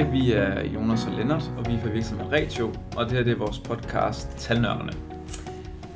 Hej, 0.00 0.10
vi 0.10 0.32
er 0.32 0.64
Jonas 0.64 1.06
og 1.06 1.12
Lennart, 1.12 1.42
og 1.58 1.66
vi 1.68 1.74
er 1.74 1.80
fra 1.80 1.88
virksomheden 1.88 2.32
Retio, 2.32 2.74
og 2.96 3.04
det 3.04 3.12
her 3.12 3.22
det 3.22 3.32
er 3.32 3.36
vores 3.36 3.58
podcast 3.58 4.28
Talnørderne. 4.38 4.92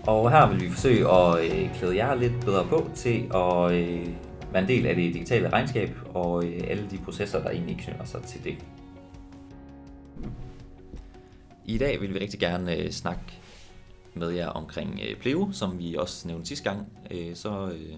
Og 0.07 0.31
her 0.31 0.49
vil 0.49 0.61
vi 0.61 0.71
forsøge 0.71 1.09
at 1.09 1.45
øh, 1.45 1.75
klæde 1.75 1.97
jer 1.97 2.15
lidt 2.15 2.41
bedre 2.45 2.67
på 2.69 2.91
til 2.95 3.31
at 3.35 3.73
øh, 3.73 4.09
være 4.53 4.63
en 4.63 4.69
del 4.69 4.87
af 4.87 4.97
det 4.97 5.15
digitale 5.15 5.49
regnskab 5.49 5.91
og 6.15 6.45
øh, 6.47 6.61
alle 6.69 6.91
de 6.91 6.99
processer, 6.99 7.43
der 7.43 7.51
egentlig 7.51 7.77
knytter 7.79 8.05
sig 8.05 8.23
til 8.23 8.45
det. 8.45 8.57
I 11.65 11.79
dag 11.79 12.01
vil 12.01 12.15
vi 12.15 12.19
rigtig 12.19 12.41
gerne 12.41 12.77
øh, 12.77 12.91
snakke 12.91 13.23
med 14.15 14.31
jer 14.31 14.49
omkring 14.49 15.01
øh, 15.09 15.17
Pleo, 15.17 15.49
som 15.53 15.79
vi 15.79 15.95
også 15.95 16.29
nævnte 16.29 16.47
sidste 16.47 16.71
gang. 16.71 16.87
Øh, 17.11 17.35
så 17.35 17.67
øh, 17.67 17.97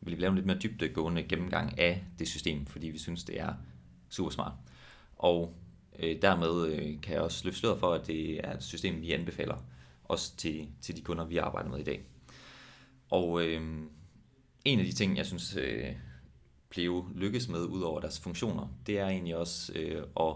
vil 0.00 0.16
vi 0.16 0.22
lave 0.22 0.28
en 0.28 0.34
lidt 0.34 0.46
mere 0.46 0.58
dybdegående 0.58 1.22
gennemgang 1.22 1.78
af 1.78 2.04
det 2.18 2.28
system, 2.28 2.66
fordi 2.66 2.88
vi 2.88 2.98
synes, 2.98 3.24
det 3.24 3.40
er 3.40 3.52
super 4.08 4.30
smart. 4.30 4.52
Og 5.16 5.54
øh, 5.98 6.22
dermed 6.22 6.66
øh, 6.66 7.00
kan 7.02 7.14
jeg 7.14 7.22
også 7.22 7.44
løfte 7.44 7.60
sløret 7.60 7.78
for, 7.78 7.92
at 7.92 8.06
det 8.06 8.46
er 8.46 8.56
et 8.56 8.62
system, 8.62 9.00
vi 9.00 9.12
anbefaler 9.12 9.56
også 10.04 10.36
til, 10.36 10.68
til 10.80 10.96
de 10.96 11.02
kunder, 11.02 11.24
vi 11.24 11.36
arbejder 11.36 11.70
med 11.70 11.78
i 11.78 11.84
dag. 11.84 12.04
Og 13.10 13.42
øh, 13.42 13.62
en 14.64 14.78
af 14.78 14.84
de 14.84 14.92
ting, 14.92 15.16
jeg 15.16 15.26
synes, 15.26 15.56
øh, 15.56 15.92
Pleo 16.70 17.04
lykkes 17.14 17.48
med, 17.48 17.60
ud 17.60 17.82
over 17.82 18.00
deres 18.00 18.20
funktioner, 18.20 18.68
det 18.86 18.98
er 18.98 19.06
egentlig 19.06 19.36
også 19.36 19.72
øh, 19.74 20.02
at 20.20 20.34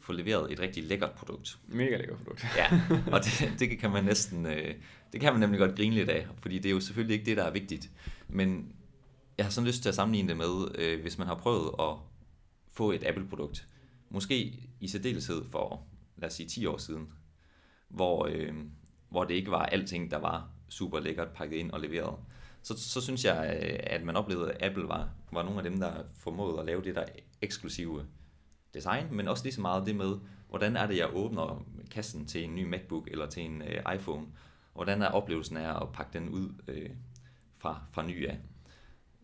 få 0.00 0.12
leveret 0.12 0.52
et 0.52 0.60
rigtig 0.60 0.84
lækkert 0.84 1.12
produkt. 1.12 1.58
Mega 1.68 1.96
lækkert 1.96 2.18
produkt. 2.18 2.46
ja, 2.56 2.80
og 3.12 3.24
det, 3.24 3.52
det 3.58 3.78
kan 3.78 3.90
man 3.90 4.04
næsten, 4.04 4.46
øh, 4.46 4.74
det 5.12 5.20
kan 5.20 5.32
man 5.32 5.40
nemlig 5.40 5.60
godt 5.60 5.76
grine 5.76 5.94
lidt 5.94 6.08
af, 6.08 6.26
fordi 6.38 6.58
det 6.58 6.66
er 6.66 6.72
jo 6.72 6.80
selvfølgelig 6.80 7.14
ikke 7.14 7.26
det, 7.26 7.36
der 7.36 7.44
er 7.44 7.50
vigtigt. 7.50 7.90
Men 8.28 8.72
jeg 9.38 9.46
har 9.46 9.50
sådan 9.50 9.66
lyst 9.66 9.82
til 9.82 9.88
at 9.88 9.94
sammenligne 9.94 10.28
det 10.28 10.36
med, 10.36 10.78
øh, 10.78 11.00
hvis 11.00 11.18
man 11.18 11.26
har 11.26 11.34
prøvet 11.34 11.70
at 11.78 11.94
få 12.72 12.92
et 12.92 13.04
Apple-produkt, 13.04 13.66
måske 14.10 14.68
i 14.80 14.88
særdeleshed 14.88 15.44
for, 15.44 15.86
lad 16.16 16.28
os 16.28 16.34
sige, 16.34 16.48
10 16.48 16.66
år 16.66 16.76
siden, 16.76 17.12
hvor, 17.88 18.26
øh, 18.30 18.54
hvor 19.08 19.24
det 19.24 19.34
ikke 19.34 19.50
var 19.50 19.66
alting, 19.66 20.10
der 20.10 20.18
var 20.18 20.48
super 20.68 21.00
lækkert 21.00 21.28
pakket 21.28 21.56
ind 21.56 21.70
og 21.70 21.80
leveret. 21.80 22.18
Så, 22.62 22.78
så 22.78 23.00
synes 23.00 23.24
jeg, 23.24 23.60
øh, 23.62 23.78
at 23.82 24.04
man 24.04 24.16
oplevede, 24.16 24.52
at 24.52 24.62
Apple 24.62 24.88
var, 24.88 25.10
var 25.32 25.42
nogle 25.42 25.58
af 25.58 25.70
dem, 25.70 25.80
der 25.80 26.04
formåede 26.14 26.60
at 26.60 26.66
lave 26.66 26.82
det 26.82 26.94
der 26.94 27.04
eksklusive 27.42 28.06
design, 28.74 29.06
men 29.10 29.28
også 29.28 29.44
lige 29.44 29.54
så 29.54 29.60
meget 29.60 29.86
det 29.86 29.96
med, 29.96 30.16
hvordan 30.48 30.76
er 30.76 30.86
det, 30.86 30.96
jeg 30.96 31.16
åbner 31.16 31.66
kassen 31.90 32.26
til 32.26 32.44
en 32.44 32.54
ny 32.54 32.64
MacBook 32.64 33.08
eller 33.10 33.26
til 33.26 33.42
en 33.42 33.62
øh, 33.62 33.94
iPhone. 33.94 34.26
Hvordan 34.74 35.02
er 35.02 35.08
oplevelsen 35.08 35.56
af 35.56 35.82
at 35.82 35.92
pakke 35.92 36.18
den 36.18 36.28
ud 36.28 36.48
øh, 36.68 36.90
fra, 37.58 37.82
fra 37.92 38.06
ny 38.06 38.28
af. 38.28 38.38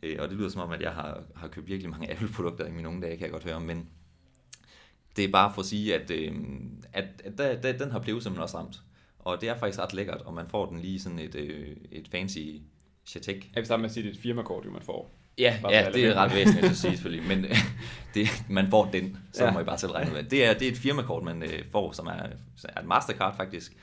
Øh, 0.02 0.16
og 0.20 0.28
det 0.28 0.36
lyder 0.36 0.48
som 0.48 0.60
om, 0.60 0.70
at 0.70 0.80
jeg 0.80 0.92
har, 0.92 1.22
har 1.34 1.48
købt 1.48 1.66
virkelig 1.68 1.90
mange 1.90 2.10
Apple-produkter 2.12 2.66
i 2.66 2.70
mine 2.70 2.88
unge 2.88 3.02
dage, 3.02 3.16
kan 3.16 3.24
jeg 3.24 3.32
godt 3.32 3.44
høre, 3.44 3.60
men 3.60 3.88
det 5.16 5.24
er 5.24 5.28
bare 5.32 5.54
for 5.54 5.60
at 5.60 5.66
sige, 5.66 5.94
at, 5.94 6.10
øh, 6.10 6.32
at, 6.92 7.04
at 7.24 7.38
der, 7.38 7.60
der, 7.60 7.72
den 7.72 7.90
har 7.90 7.98
blevet 7.98 8.22
simpelthen 8.22 8.42
også 8.42 8.58
ramt. 8.58 8.80
Og 9.18 9.40
det 9.40 9.48
er 9.48 9.58
faktisk 9.58 9.78
ret 9.78 9.94
lækkert, 9.94 10.22
og 10.22 10.34
man 10.34 10.48
får 10.48 10.66
den 10.66 10.78
lige 10.78 11.00
sådan 11.00 11.18
et, 11.18 11.34
øh, 11.34 11.76
et 11.92 12.08
fancy 12.08 12.38
Chatek. 13.06 13.36
Jeg 13.36 13.60
vil 13.60 13.66
starte 13.66 13.80
med 13.80 13.88
at 13.88 13.94
sige, 13.94 14.02
at 14.02 14.04
det 14.04 14.12
er 14.12 14.18
et 14.18 14.22
firmakort, 14.22 14.64
man 14.72 14.82
får. 14.82 15.18
Ja, 15.38 15.58
ja 15.70 15.90
det 15.94 16.04
er 16.04 16.14
ret 16.14 16.34
væsentligt 16.34 16.66
at 16.66 16.76
sige 16.82 16.92
selvfølgelig, 16.92 17.28
men 17.28 17.46
det, 18.14 18.28
man 18.48 18.70
får 18.70 18.90
den, 18.92 19.16
så 19.32 19.44
ja. 19.44 19.50
må 19.50 19.60
I 19.60 19.64
bare 19.64 19.78
selv 19.78 19.92
regne 19.92 20.12
med. 20.12 20.22
Det 20.22 20.44
er, 20.44 20.54
det 20.54 20.68
er 20.68 20.72
et 20.72 20.78
firmakort, 20.78 21.22
man 21.22 21.42
øh, 21.42 21.64
får, 21.72 21.92
som 21.92 22.06
er, 22.06 22.12
er 22.64 22.80
et 22.80 22.86
Mastercard 22.86 23.36
faktisk, 23.36 23.76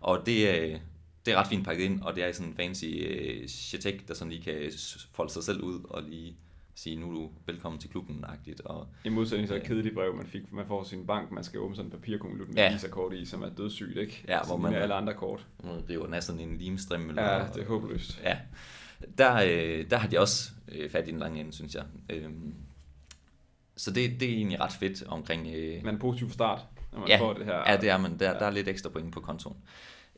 og 0.00 0.26
det, 0.26 0.48
øh, 0.48 0.78
det 1.26 1.34
er 1.34 1.36
ret 1.36 1.46
fint 1.46 1.64
pakket 1.64 1.84
ind, 1.84 2.00
og 2.00 2.16
det 2.16 2.24
er 2.24 2.32
sådan 2.32 2.48
en 2.48 2.56
fancy 2.56 2.84
øh, 2.84 3.48
Chatek, 3.48 4.08
der 4.08 4.14
sådan 4.14 4.32
lige 4.32 4.42
kan 4.42 4.72
folde 5.14 5.32
sig 5.32 5.44
selv 5.44 5.60
ud 5.60 5.80
og 5.84 6.02
lige 6.02 6.36
sige, 6.76 6.96
nu 6.96 7.08
er 7.10 7.14
du 7.14 7.30
velkommen 7.46 7.80
til 7.80 7.88
klubben-agtigt. 7.88 8.60
Og, 8.64 8.86
I 9.04 9.08
modsætning 9.08 9.48
så 9.48 9.54
et 9.54 9.62
kedeligt 9.62 9.94
brev, 9.94 10.16
man, 10.16 10.26
fik, 10.26 10.52
man 10.52 10.66
får 10.66 10.84
sin 10.84 11.06
bank, 11.06 11.30
man 11.30 11.44
skal 11.44 11.60
åbne 11.60 11.76
sådan 11.76 11.86
en 11.86 11.98
papirkonvolut 11.98 12.48
med 12.48 12.56
ja. 12.56 12.72
visa-kort 12.72 13.12
i, 13.12 13.24
som 13.24 13.42
er 13.42 13.48
dødssygt, 13.48 13.96
ikke? 13.96 14.24
Ja, 14.28 14.38
hvor 14.46 14.56
man... 14.56 14.74
Alle 14.74 14.94
andre 14.94 15.14
kort. 15.14 15.46
Det 15.62 15.90
er 15.90 15.94
jo 15.94 16.06
næsten 16.06 16.40
en 16.40 16.56
limstrimmel. 16.56 17.16
Ja, 17.16 17.44
det 17.54 17.62
er 17.62 17.66
håbløst. 17.66 18.20
Ja. 18.24 18.38
Der, 19.18 19.34
øh, 19.34 19.90
der 19.90 19.96
har 19.96 20.08
de 20.08 20.20
også 20.20 20.50
øh, 20.68 20.90
fat 20.90 21.08
i 21.08 21.10
den 21.10 21.18
lange 21.18 21.40
ende, 21.40 21.52
synes 21.52 21.74
jeg. 21.74 21.84
Øhm, 22.10 22.54
så 23.76 23.90
det, 23.90 24.20
det 24.20 24.30
er 24.30 24.34
egentlig 24.34 24.60
ret 24.60 24.72
fedt 24.72 25.02
omkring... 25.06 25.48
Øh, 25.54 25.84
Men 25.84 25.98
positiv 25.98 26.30
start, 26.30 26.60
når 26.92 26.98
man 26.98 27.08
ja, 27.08 27.20
får 27.20 27.32
det 27.32 27.44
her. 27.44 27.70
Ja, 27.70 27.76
det 27.76 27.90
er 27.90 27.98
man. 27.98 28.18
Der, 28.18 28.32
ja. 28.32 28.38
der 28.38 28.46
er 28.46 28.50
lidt 28.50 28.68
ekstra 28.68 28.90
point 28.90 29.12
på 29.12 29.20
kontoen. 29.20 29.56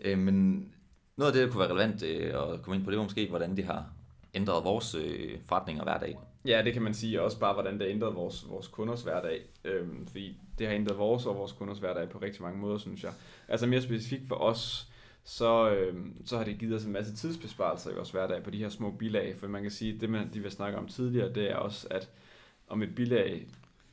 Øh, 0.01 0.19
men 0.19 0.69
noget 1.17 1.33
af 1.33 1.35
det, 1.37 1.47
der 1.47 1.53
kunne 1.53 1.61
være 1.61 1.71
relevant 1.71 2.03
øh, 2.03 2.53
at 2.55 2.63
komme 2.63 2.77
ind 2.77 2.85
på, 2.85 2.91
det 2.91 2.99
var 2.99 3.05
måske, 3.05 3.29
hvordan 3.29 3.57
de 3.57 3.63
har 3.63 3.87
ændret 4.35 4.65
vores 4.65 4.95
øh, 4.95 5.39
forretninger 5.47 5.83
hver 5.83 5.99
dag. 5.99 6.17
Ja, 6.49 6.63
det 6.63 6.73
kan 6.73 6.83
man 6.83 6.95
sige, 6.95 7.23
også 7.23 7.39
bare, 7.39 7.53
hvordan 7.53 7.75
det 7.75 7.83
har 7.83 7.89
ændret 7.89 8.15
vores, 8.15 8.49
vores 8.49 8.69
kunders 8.69 9.03
hverdag. 9.03 9.43
Øhm, 9.65 10.07
fordi 10.07 10.37
det 10.59 10.67
har 10.67 10.75
ændret 10.75 10.99
vores 10.99 11.27
og 11.27 11.37
vores 11.37 11.53
kunders 11.53 11.79
hverdag 11.79 12.09
på 12.09 12.19
rigtig 12.19 12.43
mange 12.43 12.59
måder, 12.59 12.79
synes 12.79 13.05
jeg. 13.05 13.13
Altså 13.49 13.67
mere 13.67 13.83
specifikt 13.83 14.29
for 14.29 14.35
os, 14.35 14.89
så, 15.25 15.71
øhm, 15.71 16.27
så 16.27 16.37
har 16.37 16.45
det 16.45 16.59
givet 16.59 16.77
os 16.77 16.85
en 16.85 16.93
masse 16.93 17.17
tidsbesparelser 17.17 17.91
i 17.91 17.95
vores 17.95 18.11
hverdag 18.11 18.43
på 18.43 18.51
de 18.51 18.59
her 18.59 18.69
små 18.69 18.91
bilag. 18.91 19.37
For 19.39 19.49
man 19.49 19.63
kan 19.63 19.71
sige, 19.71 20.01
det 20.01 20.11
man, 20.11 20.31
de 20.35 20.41
vil 20.41 20.51
snakke 20.51 20.79
om 20.79 20.89
tidligere, 20.89 21.35
det 21.35 21.51
er 21.51 21.57
også, 21.57 21.87
at 21.91 22.11
om 22.69 22.83
et 22.83 22.95
bilag, 22.95 23.47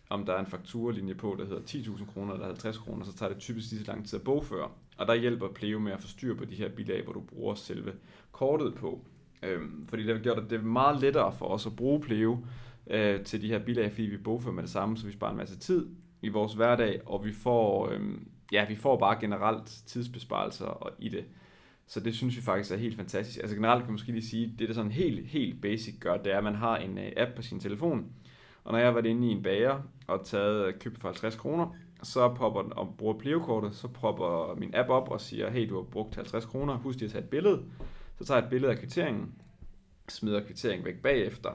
om 0.10 0.26
der 0.26 0.34
er 0.34 0.40
en 0.40 0.46
fakturalinje 0.46 1.16
på, 1.16 1.36
der 1.40 1.46
hedder 1.46 1.62
10.000 1.62 2.06
kroner 2.14 2.34
eller 2.34 2.46
50 2.46 2.78
kroner, 2.78 3.06
så 3.06 3.14
tager 3.14 3.34
det 3.34 3.42
typisk 3.42 3.72
lige 3.72 3.86
så 3.86 3.88
lang 3.92 4.08
tid 4.08 4.20
at 4.20 4.24
bogføre. 4.24 4.70
Og 4.98 5.08
der 5.08 5.14
hjælper 5.14 5.48
Pleo 5.48 5.80
med 5.80 5.92
at 5.92 6.02
få 6.02 6.08
styr 6.08 6.36
på 6.36 6.46
de 6.46 6.56
her 6.56 6.70
bilag, 6.70 7.04
hvor 7.04 7.14
du 7.14 7.22
bruger 7.22 7.56
selve 7.56 7.94
kortet 8.32 8.76
på. 8.76 9.02
Øhm, 9.44 9.88
fordi 9.88 10.04
det 10.04 10.16
har 10.16 10.24
gjort, 10.24 10.38
at 10.38 10.50
det 10.50 10.60
er 10.60 10.64
meget 10.64 11.02
lettere 11.02 11.32
for 11.32 11.46
os 11.46 11.66
at 11.66 11.76
bruge 11.76 12.02
Pleo 12.02 12.46
øh, 12.88 13.24
til 13.24 13.42
de 13.42 13.48
her 13.48 13.60
bilag, 13.60 13.92
fordi 13.92 14.04
vi 14.04 14.18
bogfører 14.18 14.54
med 14.54 14.64
det 14.64 14.72
samme, 14.72 14.98
så 14.98 15.06
vi 15.06 15.12
sparer 15.12 15.32
en 15.32 15.38
masse 15.38 15.60
tid 15.60 15.88
i 16.22 16.30
vores 16.30 16.54
hverdag, 16.54 17.02
og 17.06 17.26
vi 17.26 17.34
får, 17.34 17.90
øhm, 17.92 18.28
ja, 18.52 18.66
vi 18.68 18.76
får 18.76 18.98
bare 18.98 19.18
generelt 19.22 19.68
tidsbesparelser 19.86 20.66
og 20.66 20.92
i 21.00 21.10
det. 21.10 21.26
Så 21.88 22.00
det 22.00 22.16
synes 22.16 22.38
vi 22.38 22.42
faktisk 22.42 22.72
er 22.72 22.78
helt 22.78 22.96
fantastisk. 22.96 23.40
Altså 23.40 23.56
generelt 23.56 23.80
kan 23.80 23.88
man 23.88 23.94
måske 23.94 24.12
lige 24.12 24.28
sige, 24.28 24.56
det 24.60 24.68
der 24.68 24.74
sådan 24.74 24.92
helt, 24.92 25.28
helt 25.28 25.62
basic 25.62 26.00
gør, 26.00 26.18
det 26.18 26.34
er, 26.34 26.38
at 26.38 26.44
man 26.44 26.56
har 26.56 26.78
en 26.78 26.98
øh, 26.98 27.12
app 27.18 27.36
på 27.36 27.42
sin 27.42 27.60
telefon, 27.60 28.06
og 28.64 28.72
når 28.72 28.80
jeg 28.80 28.88
har 28.88 28.94
været 28.94 29.06
inde 29.06 29.28
i 29.28 29.32
en 29.32 29.44
bager 29.44 29.82
og 30.08 30.26
taget 30.26 30.68
øh, 30.68 30.74
købt 30.80 31.00
for 31.00 31.08
50 31.08 31.36
kroner, 31.36 31.76
så 32.04 32.34
popper 32.34 32.62
den 32.62 32.74
og 32.74 32.96
bruger 32.98 33.14
Pleo-kortet, 33.14 33.76
så 33.76 33.88
popper 33.88 34.56
min 34.58 34.76
app 34.76 34.90
op 34.90 35.12
og 35.12 35.22
siger, 35.22 35.50
hey, 35.50 35.70
du 35.70 35.76
har 35.76 35.84
brugt 35.84 36.16
50 36.16 36.46
kroner, 36.46 36.78
husk 36.78 37.00
lige 37.00 37.06
at 37.08 37.12
tage 37.12 37.24
et 37.24 37.30
billede. 37.30 37.64
Så 38.18 38.26
tager 38.26 38.38
jeg 38.38 38.46
et 38.46 38.50
billede 38.50 38.72
af 38.72 38.80
kvitteringen, 38.80 39.34
smider 40.10 40.46
kvitteringen 40.46 40.86
væk 40.86 41.02
bagefter, 41.02 41.50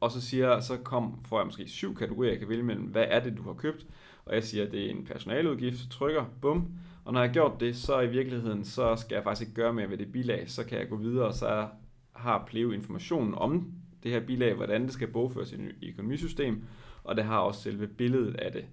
og 0.00 0.10
så 0.10 0.20
siger 0.20 0.60
så 0.60 0.76
kom, 0.76 1.24
får 1.24 1.38
jeg 1.38 1.46
måske 1.46 1.68
syv 1.68 1.94
kategorier, 1.94 2.30
jeg 2.30 2.38
kan 2.38 2.48
vælge 2.48 2.62
mellem, 2.62 2.84
hvad 2.84 3.04
er 3.08 3.20
det, 3.20 3.36
du 3.36 3.42
har 3.42 3.52
købt, 3.52 3.86
og 4.24 4.34
jeg 4.34 4.44
siger, 4.44 4.66
at 4.66 4.72
det 4.72 4.86
er 4.86 4.90
en 4.90 5.04
personaludgift, 5.04 5.78
så 5.78 5.88
trykker, 5.88 6.24
bum, 6.40 6.72
og 7.04 7.12
når 7.12 7.20
jeg 7.20 7.28
har 7.28 7.34
gjort 7.34 7.60
det, 7.60 7.76
så 7.76 8.00
i 8.00 8.10
virkeligheden, 8.10 8.64
så 8.64 8.96
skal 8.96 9.14
jeg 9.14 9.24
faktisk 9.24 9.48
ikke 9.48 9.62
gøre 9.62 9.72
mere 9.72 9.90
ved 9.90 9.98
det 9.98 10.12
bilag, 10.12 10.50
så 10.50 10.64
kan 10.64 10.78
jeg 10.78 10.88
gå 10.88 10.96
videre, 10.96 11.26
og 11.26 11.34
så 11.34 11.68
har 12.12 12.44
Pleo 12.46 12.70
informationen 12.70 13.34
om 13.34 13.72
det 14.02 14.10
her 14.10 14.20
bilag, 14.20 14.54
hvordan 14.54 14.82
det 14.82 14.92
skal 14.92 15.08
bogføres 15.08 15.52
i 15.80 15.88
økonomisystem, 15.88 16.64
og 17.04 17.16
det 17.16 17.24
har 17.24 17.38
også 17.38 17.62
selve 17.62 17.86
billedet 17.86 18.34
af 18.34 18.52
det. 18.52 18.64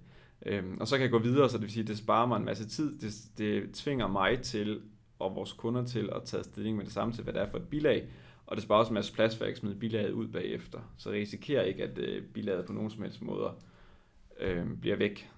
Øhm, 0.46 0.76
og 0.80 0.88
så 0.88 0.96
kan 0.96 1.02
jeg 1.02 1.10
gå 1.10 1.18
videre, 1.18 1.48
så 1.48 1.56
det 1.56 1.62
vil 1.62 1.70
sige, 1.70 1.82
at 1.82 1.88
det 1.88 1.98
sparer 1.98 2.26
mig 2.26 2.36
en 2.36 2.44
masse 2.44 2.68
tid. 2.68 2.98
Det, 2.98 3.14
det 3.38 3.74
tvinger 3.74 4.08
mig 4.08 4.42
til, 4.42 4.80
og 5.20 5.34
vores 5.34 5.52
kunder 5.52 5.84
til, 5.84 6.10
at 6.12 6.22
tage 6.24 6.44
stilling 6.44 6.76
med 6.76 6.84
det 6.84 6.92
samme 6.92 7.14
til, 7.14 7.24
hvad 7.24 7.34
det 7.34 7.42
er 7.42 7.50
for 7.50 7.58
et 7.58 7.68
bilag. 7.68 8.08
Og 8.46 8.56
det 8.56 8.62
sparer 8.62 8.78
også 8.78 8.90
en 8.90 8.94
masse 8.94 9.12
plads, 9.12 9.36
for 9.36 9.44
at 9.44 9.56
smide 9.56 9.74
bilaget 9.74 10.12
ud 10.12 10.28
bagefter. 10.28 10.80
Så 10.96 11.10
risikerer 11.10 11.62
ikke, 11.62 11.84
at 11.84 11.98
øh, 11.98 12.22
bilaget 12.22 12.66
på 12.66 12.72
nogen 12.72 12.90
som 12.90 13.02
helst 13.02 13.22
måder 13.22 13.50
øh, 14.40 14.66
bliver 14.80 14.96
væk. 14.96 15.30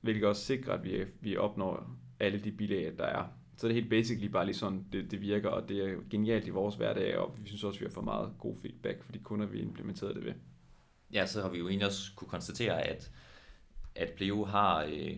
Hvilket 0.00 0.24
også 0.24 0.42
sikrer, 0.42 0.72
at 0.74 0.84
vi, 0.84 1.04
vi 1.20 1.36
opnår 1.36 1.90
alle 2.20 2.38
de 2.38 2.52
bilag, 2.52 2.92
der 2.98 3.04
er. 3.04 3.24
Så 3.56 3.68
det 3.68 3.72
er 3.72 3.80
helt 3.80 3.90
basically 3.90 4.30
bare 4.30 4.44
lige 4.44 4.56
sådan, 4.56 4.86
det, 4.92 5.10
det 5.10 5.20
virker, 5.20 5.48
og 5.48 5.68
det 5.68 5.78
er 5.78 5.96
genialt 6.10 6.46
i 6.46 6.50
vores 6.50 6.74
hverdag, 6.74 7.18
og 7.18 7.34
vi 7.38 7.46
synes 7.48 7.64
også, 7.64 7.76
at 7.76 7.80
vi 7.80 7.86
har 7.86 7.92
fået 7.92 8.04
meget 8.04 8.32
god 8.38 8.56
feedback 8.56 9.02
for 9.02 9.12
de 9.12 9.18
kunder, 9.18 9.46
vi 9.46 9.60
implementerede 9.60 10.14
det 10.14 10.24
ved. 10.24 10.32
Ja, 11.12 11.26
så 11.26 11.42
har 11.42 11.48
vi 11.48 11.58
jo 11.58 11.68
egentlig 11.68 11.86
også 11.86 12.12
kunne 12.16 12.28
konstatere, 12.28 12.82
at, 12.82 13.10
at 13.94 14.12
Pleo 14.12 14.44
har 14.44 14.84
øh, 14.84 15.16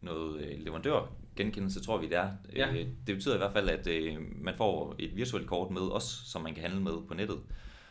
noget 0.00 0.40
øh, 0.40 0.58
leverandør 0.58 1.12
genkendelse, 1.40 1.80
tror 1.80 1.98
vi 1.98 2.06
det 2.06 2.16
er. 2.16 2.30
Ja. 2.56 2.72
Øh, 2.72 2.86
det 3.06 3.14
betyder 3.16 3.34
i 3.34 3.38
hvert 3.38 3.52
fald, 3.52 3.68
at 3.68 3.86
øh, 3.86 4.16
man 4.44 4.54
får 4.56 4.94
et 4.98 5.16
virtuelt 5.16 5.46
kort 5.46 5.70
med 5.70 5.82
os, 5.82 6.22
som 6.26 6.42
man 6.42 6.54
kan 6.54 6.62
handle 6.62 6.80
med 6.80 7.06
på 7.08 7.14
nettet. 7.14 7.38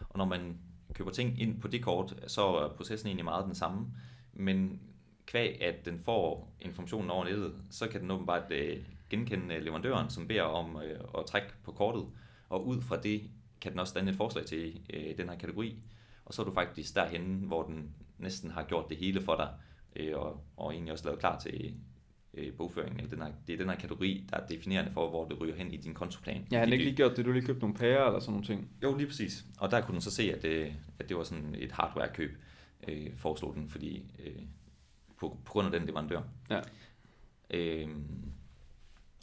Og 0.09 0.17
når 0.17 0.25
man 0.25 0.57
køber 0.93 1.11
ting 1.11 1.41
ind 1.41 1.61
på 1.61 1.67
det 1.67 1.83
kort, 1.83 2.15
så 2.27 2.47
er 2.47 2.67
processen 2.67 3.07
egentlig 3.07 3.25
meget 3.25 3.45
den 3.45 3.55
samme. 3.55 3.87
Men 4.33 4.79
kvæg 5.25 5.61
at 5.61 5.85
den 5.85 5.99
får 5.99 6.55
informationen 6.61 7.09
over 7.09 7.25
nettet, 7.25 7.53
så 7.69 7.87
kan 7.87 8.01
den 8.01 8.11
åbenbart 8.11 8.51
øh, 8.51 8.77
genkende 9.09 9.59
leverandøren, 9.59 10.09
som 10.09 10.27
beder 10.27 10.43
om 10.43 10.81
øh, 10.81 10.99
at 11.17 11.25
trække 11.25 11.47
på 11.63 11.71
kortet, 11.71 12.05
og 12.49 12.67
ud 12.67 12.81
fra 12.81 13.01
det 13.01 13.21
kan 13.61 13.71
den 13.71 13.79
også 13.79 13.93
danne 13.93 14.11
et 14.11 14.17
forslag 14.17 14.45
til 14.45 14.81
øh, 14.93 15.17
den 15.17 15.29
her 15.29 15.37
kategori, 15.37 15.79
og 16.25 16.33
så 16.33 16.41
er 16.41 16.45
du 16.45 16.53
faktisk 16.53 16.95
derhen, 16.95 17.43
hvor 17.47 17.63
den 17.63 17.95
næsten 18.17 18.51
har 18.51 18.63
gjort 18.63 18.89
det 18.89 18.97
hele 18.97 19.21
for 19.21 19.35
dig, 19.35 19.49
øh, 19.95 20.17
og, 20.17 20.43
og 20.57 20.73
egentlig 20.73 20.91
også 20.91 21.05
lavet 21.05 21.19
klar 21.19 21.39
til 21.39 21.75
øh, 22.33 22.53
bogføring. 22.53 22.97
Eller 22.97 23.09
den 23.09 23.21
her, 23.21 23.31
det 23.47 23.53
er 23.53 23.57
den 23.57 23.69
her 23.69 23.75
kategori, 23.75 24.27
der 24.29 24.37
er 24.37 24.47
definerende 24.47 24.91
for, 24.91 25.09
hvor 25.09 25.27
det 25.27 25.41
ryger 25.41 25.55
hen 25.55 25.73
i 25.73 25.77
din 25.77 25.93
kontoplan. 25.93 26.47
Ja, 26.51 26.59
han 26.59 26.73
ikke 26.73 26.85
lige 26.85 26.95
gjort 26.95 27.17
det, 27.17 27.25
du 27.25 27.31
lige 27.31 27.45
købt 27.45 27.61
nogle 27.61 27.75
pærer 27.75 28.05
eller 28.05 28.19
sådan 28.19 28.31
nogle 28.31 28.45
ting. 28.45 28.69
Jo, 28.83 28.97
lige 28.97 29.07
præcis. 29.07 29.45
Og 29.57 29.71
der 29.71 29.81
kunne 29.81 29.95
du 29.95 30.01
så 30.01 30.11
se, 30.11 30.33
at 30.33 30.41
det, 30.41 30.73
at 30.99 31.09
det 31.09 31.17
var 31.17 31.23
sådan 31.23 31.55
et 31.59 31.71
hardware-køb, 31.71 32.37
øh, 32.87 33.17
foreslog 33.17 33.55
den, 33.55 33.69
fordi 33.69 34.03
øh, 34.25 34.41
på, 35.19 35.37
på 35.45 35.51
grund 35.51 35.65
af 35.65 35.79
den 35.79 35.87
leverandør. 35.87 36.21
Ja. 36.49 36.59
Øhm, 37.49 38.31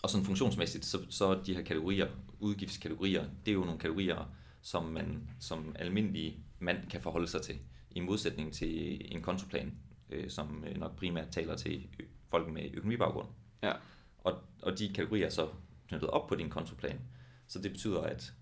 og 0.03 0.11
sådan 0.11 0.25
funktionsmæssigt, 0.25 0.85
så, 0.85 0.99
så 1.11 1.41
de 1.47 1.55
her 1.55 1.63
kategorier, 1.63 2.07
udgiftskategorier, 2.41 3.25
det 3.47 3.51
er 3.51 3.55
jo 3.55 3.65
nogle 3.65 3.79
kategorier, 3.79 4.35
som 4.63 4.85
man 4.85 5.29
som 5.41 5.77
almindelig 5.79 6.39
mand 6.59 6.91
kan 6.91 7.01
forholde 7.01 7.27
sig 7.27 7.43
til, 7.43 7.59
i 7.91 8.01
modsætning 8.01 8.53
til 8.53 9.01
en 9.15 9.23
kontoplan, 9.23 9.75
øh, 10.11 10.31
som 10.31 10.65
øh, 10.69 10.77
nok 10.77 10.97
primært 10.97 11.29
taler 11.29 11.57
til 11.57 11.87
folk 12.29 12.49
med 12.49 12.71
økonomibaggrund. 12.75 13.29
Ja. 13.63 13.73
Og, 14.19 14.39
og 14.63 14.79
de 14.79 14.89
kategorier 14.89 15.27
er 15.27 15.31
så 15.31 15.49
knyttet 15.89 16.11
op 16.11 16.27
på 16.27 16.35
din 16.35 16.51
kontoplan, 16.51 17.01
så 17.47 17.59
det 17.59 17.73
betyder, 17.73 18.01
at 18.01 18.33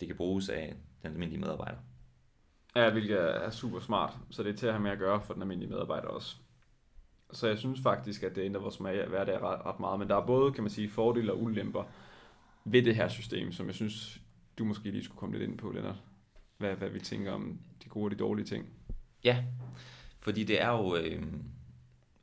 det 0.00 0.08
kan 0.08 0.16
bruges 0.16 0.48
af 0.48 0.76
den 1.02 1.12
almindelige 1.12 1.40
medarbejder. 1.40 1.78
Ja, 2.76 2.90
hvilket 2.90 3.18
er 3.18 3.50
super 3.50 3.80
smart, 3.80 4.18
så 4.30 4.42
det 4.42 4.52
er 4.52 4.56
til 4.56 4.66
at 4.66 4.72
have 4.72 4.82
med 4.82 4.90
at 4.90 4.98
gøre 4.98 5.20
for 5.20 5.32
den 5.32 5.42
almindelige 5.42 5.70
medarbejder 5.70 6.08
også. 6.08 6.36
Så 7.32 7.46
jeg 7.48 7.58
synes 7.58 7.80
faktisk, 7.82 8.22
at 8.22 8.36
det 8.36 8.42
ændrer 8.42 8.60
vores 8.60 8.76
hverdag 8.76 9.42
ret, 9.42 9.66
ret 9.66 9.80
meget, 9.80 9.98
men 9.98 10.08
der 10.08 10.16
er 10.16 10.26
både, 10.26 10.52
kan 10.52 10.62
man 10.62 10.70
sige, 10.70 10.90
fordele 10.90 11.32
og 11.32 11.42
ulemper 11.42 11.84
ved 12.64 12.82
det 12.82 12.96
her 12.96 13.08
system, 13.08 13.52
som 13.52 13.66
jeg 13.66 13.74
synes, 13.74 14.20
du 14.58 14.64
måske 14.64 14.90
lige 14.90 15.04
skulle 15.04 15.18
komme 15.18 15.38
lidt 15.38 15.50
ind 15.50 15.58
på, 15.58 15.70
Lennart. 15.70 16.02
Hvad, 16.58 16.76
hvad 16.76 16.88
vi 16.88 17.00
tænker 17.00 17.32
om 17.32 17.60
de 17.84 17.88
gode 17.88 18.06
og 18.06 18.10
de 18.10 18.16
dårlige 18.16 18.46
ting. 18.46 18.68
Ja, 19.24 19.44
fordi 20.20 20.44
det 20.44 20.62
er 20.62 20.70
jo 20.70 20.96
øh, 20.96 21.22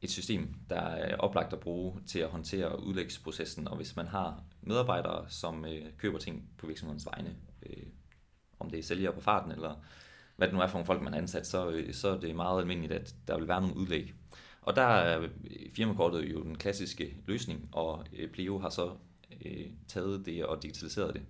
et 0.01 0.11
system, 0.11 0.53
der 0.69 0.81
er 0.81 1.17
oplagt 1.17 1.53
at 1.53 1.59
bruge 1.59 2.01
til 2.07 2.19
at 2.19 2.29
håndtere 2.29 2.83
udlægsprocessen, 2.83 3.67
og 3.67 3.75
hvis 3.75 3.95
man 3.95 4.07
har 4.07 4.43
medarbejdere, 4.61 5.29
som 5.29 5.65
øh, 5.65 5.85
køber 5.97 6.19
ting 6.19 6.49
på 6.57 6.67
virksomhedens 6.67 7.05
vegne, 7.05 7.35
øh, 7.65 7.83
om 8.59 8.69
det 8.69 8.79
er 8.79 8.83
sælgere 8.83 9.13
på 9.13 9.21
farten, 9.21 9.51
eller 9.51 9.75
hvad 10.35 10.47
det 10.47 10.55
nu 10.55 10.61
er 10.61 10.67
for 10.67 10.73
nogle 10.73 10.85
folk, 10.85 11.01
man 11.01 11.13
har 11.13 11.19
ansat, 11.19 11.47
så, 11.47 11.69
øh, 11.69 11.93
så 11.93 12.09
er 12.09 12.19
det 12.19 12.35
meget 12.35 12.61
almindeligt, 12.61 12.91
at 12.91 13.15
der 13.27 13.37
vil 13.37 13.47
være 13.47 13.61
nogle 13.61 13.77
udlæg. 13.77 14.13
Og 14.61 14.75
der 14.75 14.81
er 14.81 15.21
øh, 15.21 15.29
firmakortet 15.75 16.33
jo 16.33 16.43
den 16.43 16.57
klassiske 16.57 17.17
løsning, 17.25 17.69
og 17.71 18.05
øh, 18.13 18.29
Pleo 18.29 18.59
har 18.59 18.69
så 18.69 18.95
øh, 19.45 19.65
taget 19.87 20.25
det 20.25 20.45
og 20.45 20.63
digitaliseret 20.63 21.13
det. 21.13 21.21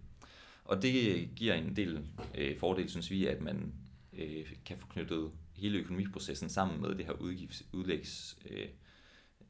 Og 0.65 0.81
det 0.81 1.29
giver 1.35 1.53
en 1.53 1.75
del 1.75 2.05
øh, 2.35 2.57
fordel, 2.57 2.89
synes 2.89 3.11
vi, 3.11 3.25
at 3.25 3.41
man 3.41 3.73
øh, 4.13 4.45
kan 4.65 4.77
få 4.77 4.87
knyttet 4.87 5.31
hele 5.61 5.79
økonomiprocessen 5.79 6.49
sammen 6.49 6.81
med 6.81 6.95
det 6.95 7.05
her 7.05 7.13
udgifts, 7.13 7.63
udlægssystem. 7.73 8.51
Øh, 8.57 8.69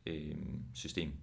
øh, 0.05 0.35
system. 0.73 1.13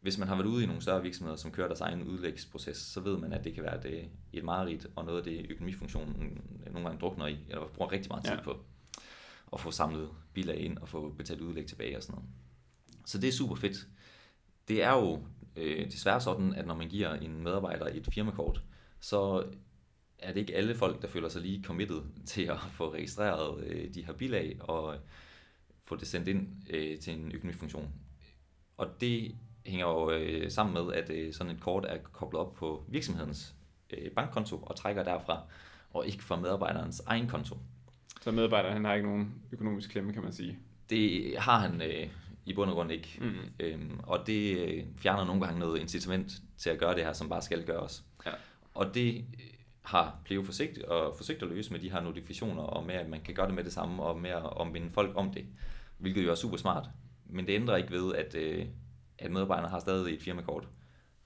Hvis 0.00 0.18
man 0.18 0.28
har 0.28 0.34
været 0.34 0.46
ude 0.46 0.62
i 0.62 0.66
nogle 0.66 0.82
større 0.82 1.02
virksomheder, 1.02 1.36
som 1.36 1.50
kører 1.52 1.66
deres 1.66 1.80
egen 1.80 2.02
udlægsproces, 2.02 2.76
så 2.76 3.00
ved 3.00 3.18
man, 3.18 3.32
at 3.32 3.44
det 3.44 3.54
kan 3.54 3.62
være 3.62 3.88
et, 3.88 4.08
et 4.32 4.44
mareridt, 4.44 4.86
og 4.96 5.04
noget 5.04 5.18
af 5.18 5.24
det 5.24 5.46
økonomifunktionen 5.50 6.40
nogle 6.72 6.88
gange 6.88 7.00
drukner 7.00 7.26
i, 7.26 7.38
eller 7.48 7.68
bruger 7.68 7.92
rigtig 7.92 8.08
meget 8.10 8.24
tid 8.24 8.34
ja. 8.34 8.42
på 8.42 8.64
at 9.52 9.60
få 9.60 9.70
samlet 9.70 10.08
bilag 10.32 10.58
ind 10.60 10.78
og 10.78 10.88
få 10.88 11.10
betalt 11.10 11.40
udlæg 11.40 11.66
tilbage 11.66 11.96
og 11.96 12.02
sådan 12.02 12.14
noget. 12.14 12.30
Så 13.06 13.18
det 13.18 13.28
er 13.28 13.32
super 13.32 13.54
fedt. 13.54 13.86
Det 14.68 14.82
er 14.82 14.92
jo 14.92 15.22
øh, 15.56 15.86
desværre 15.86 16.20
sådan, 16.20 16.54
at 16.54 16.66
når 16.66 16.74
man 16.74 16.88
giver 16.88 17.14
en 17.14 17.42
medarbejder 17.42 17.86
et 17.86 18.08
firmakort, 18.14 18.62
så 19.00 19.44
er 20.18 20.32
det 20.32 20.40
ikke 20.40 20.56
alle 20.56 20.74
folk, 20.74 21.02
der 21.02 21.08
føler 21.08 21.28
sig 21.28 21.42
lige 21.42 21.64
committed 21.64 22.02
til 22.26 22.42
at 22.42 22.58
få 22.72 22.94
registreret 22.94 23.64
øh, 23.64 23.94
de 23.94 24.06
her 24.06 24.12
bilag 24.12 24.56
og 24.60 24.96
få 25.84 25.96
det 25.96 26.08
sendt 26.08 26.28
ind 26.28 26.48
øh, 26.70 26.98
til 26.98 27.12
en 27.12 27.32
økonomifunktion. 27.34 27.92
Og 28.76 29.00
det 29.00 29.36
hænger 29.66 29.86
jo 29.86 30.10
øh, 30.10 30.50
sammen 30.50 30.84
med, 30.84 30.94
at 30.94 31.10
øh, 31.10 31.32
sådan 31.32 31.52
et 31.52 31.60
kort 31.60 31.84
er 31.84 31.98
koblet 31.98 32.40
op 32.40 32.54
på 32.54 32.84
virksomhedens 32.88 33.54
øh, 33.90 34.10
bankkonto 34.10 34.56
og 34.56 34.76
trækker 34.76 35.04
derfra, 35.04 35.42
og 35.90 36.06
ikke 36.06 36.24
fra 36.24 36.36
medarbejderens 36.36 37.02
egen 37.06 37.28
konto. 37.28 37.58
Så 38.20 38.30
medarbejderen 38.30 38.72
han 38.72 38.84
har 38.84 38.94
ikke 38.94 39.08
nogen 39.08 39.34
økonomisk 39.52 39.90
klemme, 39.90 40.12
kan 40.12 40.22
man 40.22 40.32
sige? 40.32 40.58
Det 40.90 41.34
har 41.38 41.58
han 41.58 41.82
øh, 41.82 42.08
i 42.46 42.54
bund 42.54 42.70
og 42.70 42.76
grund 42.76 42.92
ikke. 42.92 43.18
Mm. 43.20 43.34
Øhm, 43.60 44.00
og 44.02 44.26
det 44.26 44.58
øh, 44.58 44.84
fjerner 44.96 45.24
nogle 45.24 45.44
gange 45.44 45.60
noget 45.60 45.80
incitament 45.80 46.32
til 46.58 46.70
at 46.70 46.78
gøre 46.78 46.94
det 46.94 47.04
her, 47.04 47.12
som 47.12 47.28
bare 47.28 47.42
skal 47.42 47.66
gøres. 47.66 48.04
Ja. 48.26 48.30
Og 48.74 48.94
det 48.94 49.24
har 49.86 50.18
Pleo 50.24 50.42
forsøgt, 50.42 50.78
og 50.78 51.16
forsøgt 51.16 51.42
at 51.42 51.48
løse 51.48 51.72
med 51.72 51.80
de 51.80 51.90
her 51.90 52.00
notifikationer, 52.00 52.62
og 52.62 52.86
med 52.86 52.94
at 52.94 53.08
man 53.08 53.20
kan 53.20 53.34
gøre 53.34 53.46
det 53.46 53.54
med 53.54 53.64
det 53.64 53.72
samme, 53.72 54.02
og 54.02 54.20
med 54.20 54.30
at 54.30 54.42
omvinde 54.42 54.90
folk 54.90 55.12
om 55.14 55.32
det, 55.32 55.46
hvilket 55.98 56.24
jo 56.24 56.30
er 56.30 56.34
super 56.34 56.56
smart. 56.56 56.88
Men 57.26 57.46
det 57.46 57.52
ændrer 57.52 57.76
ikke 57.76 57.90
ved, 57.90 58.14
at, 58.14 58.34
øh, 58.34 58.66
at 59.18 59.30
medarbejderne 59.30 59.68
har 59.68 59.78
stadig 59.78 60.14
et 60.14 60.22
firmakort, 60.22 60.68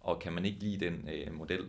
og 0.00 0.18
kan 0.18 0.32
man 0.32 0.44
ikke 0.44 0.60
lide 0.60 0.84
den 0.84 1.08
øh, 1.12 1.34
model, 1.34 1.60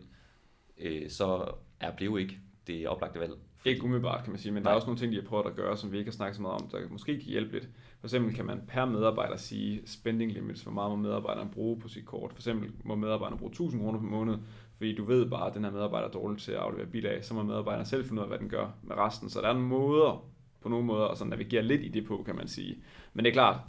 øh, 0.78 1.10
så 1.10 1.52
er 1.80 1.96
Pleo 1.96 2.18
ikke 2.18 2.40
det 2.68 2.88
oplagte 2.88 3.20
valg. 3.20 3.34
Ikke 3.66 3.84
umiddelbart, 3.84 4.24
kan 4.24 4.32
man 4.32 4.40
sige, 4.40 4.52
men 4.52 4.64
Nej. 4.64 4.70
der 4.70 4.72
er 4.72 4.76
også 4.76 4.88
nogle 4.88 5.00
ting, 5.00 5.12
de 5.12 5.22
har 5.22 5.28
prøvet 5.28 5.46
at 5.46 5.56
gøre, 5.56 5.78
som 5.78 5.92
vi 5.92 5.98
ikke 5.98 6.12
har 6.12 6.16
snakket 6.16 6.36
så 6.36 6.42
meget 6.42 6.62
om, 6.62 6.70
der 6.70 6.90
måske 6.90 7.20
kan 7.20 7.28
hjælpe 7.28 7.52
lidt. 7.52 7.70
For 8.00 8.08
eksempel 8.08 8.36
kan 8.36 8.46
man 8.46 8.62
per 8.68 8.86
medarbejder 8.86 9.38
sige 9.38 9.82
spending 9.86 10.32
limits, 10.32 10.62
hvor 10.62 10.72
meget 10.72 10.92
må 10.92 10.96
medarbejderen 10.96 11.50
bruge 11.50 11.80
på 11.80 11.88
sit 11.88 12.06
kort. 12.06 12.32
For 12.32 12.40
eksempel 12.40 12.72
må 12.84 12.96
medarbejderen 12.96 13.40
bruge 13.40 13.52
1000 13.52 13.82
kroner 13.82 14.00
per 14.00 14.06
måned, 14.06 14.38
fordi 14.82 14.96
du 14.96 15.04
ved 15.04 15.30
bare, 15.30 15.48
at 15.48 15.54
den 15.54 15.64
her 15.64 15.72
medarbejder 15.72 16.08
er 16.08 16.12
dårlig 16.12 16.42
til 16.42 16.52
at 16.52 16.58
aflevere 16.58 16.88
bilag, 16.88 17.26
så 17.26 17.34
må 17.34 17.44
medarbejderen 17.44 17.86
selv 17.86 18.06
finde 18.06 18.22
ud 18.22 18.24
af, 18.24 18.30
hvad 18.30 18.40
den 18.40 18.50
gør 18.50 18.70
med 18.84 18.96
resten. 18.98 19.30
Så 19.30 19.42
der 19.42 19.48
er 19.48 19.52
en 19.56 19.62
måder, 19.62 20.30
på 20.62 20.70
nogle 20.70 20.86
måder, 20.86 21.08
at 21.08 21.28
navigere 21.28 21.64
lidt 21.64 21.82
i 21.82 21.88
det 21.88 22.06
på, 22.06 22.24
kan 22.26 22.36
man 22.36 22.48
sige. 22.48 22.84
Men 23.14 23.26
det 23.26 23.30
er 23.30 23.34
klart, 23.34 23.62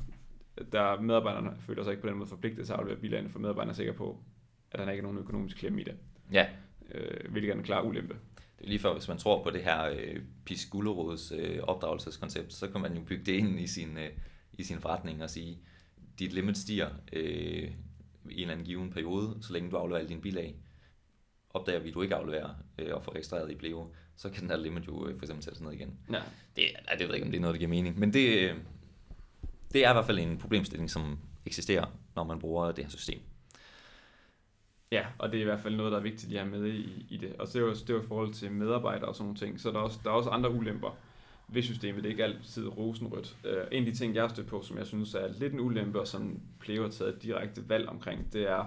der 0.73 1.01
medarbejderne 1.01 1.51
føler 1.67 1.83
sig 1.83 1.91
ikke 1.91 2.03
på 2.03 2.09
den 2.09 2.17
måde 2.17 2.29
forpligtet 2.29 2.67
til 2.67 2.73
at 2.73 2.79
aflevere 2.79 3.01
bilagene, 3.01 3.29
for 3.29 3.39
medarbejderen 3.39 3.71
er 3.71 3.75
sikker 3.75 3.93
på, 3.93 4.19
at 4.71 4.79
der 4.79 4.91
ikke 4.91 5.01
er 5.01 5.03
nogen 5.03 5.19
økonomisk 5.19 5.57
klemme 5.57 5.81
i 5.81 5.85
det. 5.85 5.95
Ja. 6.33 6.47
Øh, 6.95 7.31
hvilket 7.31 7.51
er 7.51 7.55
en 7.55 7.63
klar 7.63 7.83
ulempe. 7.83 8.15
Det 8.59 8.65
er 8.65 8.69
lige 8.69 8.79
før, 8.79 8.93
hvis 8.93 9.09
man 9.09 9.19
tror 9.19 9.43
på 9.43 9.51
det 9.51 9.63
her 9.63 9.91
øh, 9.91 10.21
Pis 10.45 10.71
øh, 11.35 11.59
opdragelseskoncept, 11.63 12.53
så 12.53 12.69
kan 12.69 12.81
man 12.81 12.95
jo 12.95 13.01
bygge 13.07 13.25
det 13.25 13.33
ind 13.33 13.61
i 13.61 13.67
sin, 13.67 13.99
øh, 13.99 14.11
i 14.53 14.63
sin 14.63 14.81
forretning 14.81 15.23
og 15.23 15.31
sige, 15.31 15.59
dit 16.19 16.33
limit 16.33 16.59
stiger 16.59 16.89
øh, 17.13 17.23
i 18.31 18.35
en 18.35 18.41
eller 18.41 18.53
anden 18.53 18.67
given 18.67 18.91
periode, 18.91 19.39
så 19.41 19.53
længe 19.53 19.71
du 19.71 19.77
afleverer 19.77 19.99
alle 19.99 20.09
dine 20.09 20.21
bilag. 20.21 20.57
Opdager 21.55 21.79
vi, 21.79 21.89
at 21.89 21.95
du 21.95 22.03
ikke 22.03 22.15
afleverer 22.15 22.51
øh, 22.79 22.95
og 22.95 23.03
får 23.03 23.13
registreret 23.13 23.51
i 23.51 23.55
Pleo, 23.55 23.87
så 24.17 24.31
kan 24.31 24.43
den 24.43 24.51
her 24.51 24.57
limit 24.57 24.87
jo 24.87 25.09
øh, 25.09 25.17
for 25.19 25.25
eksempel 25.25 25.45
sættes 25.45 25.63
ned 25.63 25.73
igen. 25.73 25.99
Ja. 26.11 26.21
Det, 26.57 26.65
nej, 26.87 26.97
det 26.99 27.01
ved 27.01 27.07
jeg 27.07 27.15
ikke, 27.15 27.25
om 27.25 27.31
det 27.31 27.39
er 27.39 27.41
noget, 27.41 27.55
der 27.55 27.59
giver 27.59 27.69
mening, 27.69 27.99
men 27.99 28.13
det, 28.13 28.39
øh, 28.39 28.57
det 29.73 29.87
er 29.87 29.91
i 29.91 29.93
hvert 29.93 30.07
fald 30.07 30.19
en 30.19 30.39
problemstilling, 30.39 30.91
som 30.91 31.19
eksisterer, 31.47 31.87
når 32.17 32.25
man 32.25 32.39
bruger 32.39 32.73
det 32.73 32.85
her 32.85 32.91
system. 32.91 33.21
Ja, 34.93 35.07
og 35.19 35.33
det 35.33 35.37
er 35.37 35.41
i 35.41 35.45
hvert 35.45 35.61
fald 35.61 35.77
noget, 35.77 35.93
der 35.93 35.99
er 35.99 36.03
vigtigt 36.03 36.33
at 36.33 36.39
have 36.39 36.51
med 36.51 36.67
i, 36.69 37.07
i 37.09 37.17
det. 37.17 37.37
Og 37.39 37.49
så 37.49 37.59
det 37.59 37.65
er 37.65 37.69
jo, 37.69 37.75
det 37.75 37.91
er 37.91 37.95
jo 37.95 38.03
i 38.03 38.07
forhold 38.07 38.33
til 38.33 38.53
medarbejdere 38.53 39.09
og 39.09 39.15
sådan 39.15 39.25
nogle 39.25 39.39
ting. 39.39 39.61
Så 39.61 39.71
der 39.71 39.77
er 39.77 39.83
også, 39.83 39.99
der 40.05 40.11
er 40.11 40.15
også 40.15 40.31
andre 40.31 40.51
ulemper 40.51 40.97
ved 41.49 41.63
systemet. 41.63 42.03
Det 42.03 42.09
er 42.09 42.13
ikke 42.13 42.25
altid 42.25 42.69
rosenrødt. 42.69 43.37
Uh, 43.45 43.51
en 43.73 43.87
af 43.87 43.93
de 43.93 43.99
ting, 43.99 44.15
jeg 44.15 44.23
har 44.23 44.29
stødt 44.29 44.47
på, 44.47 44.63
som 44.63 44.79
jeg 44.79 44.87
synes 44.87 45.15
er 45.15 45.29
lidt 45.39 45.53
en 45.53 45.61
ulempe, 45.61 46.01
og 46.01 46.09
som 46.09 46.41
Pleo 46.61 46.83
har 46.83 46.91
taget 46.91 47.15
et 47.15 47.23
direkte 47.23 47.69
valg 47.69 47.89
omkring, 47.89 48.33
det 48.33 48.51
er, 48.51 48.65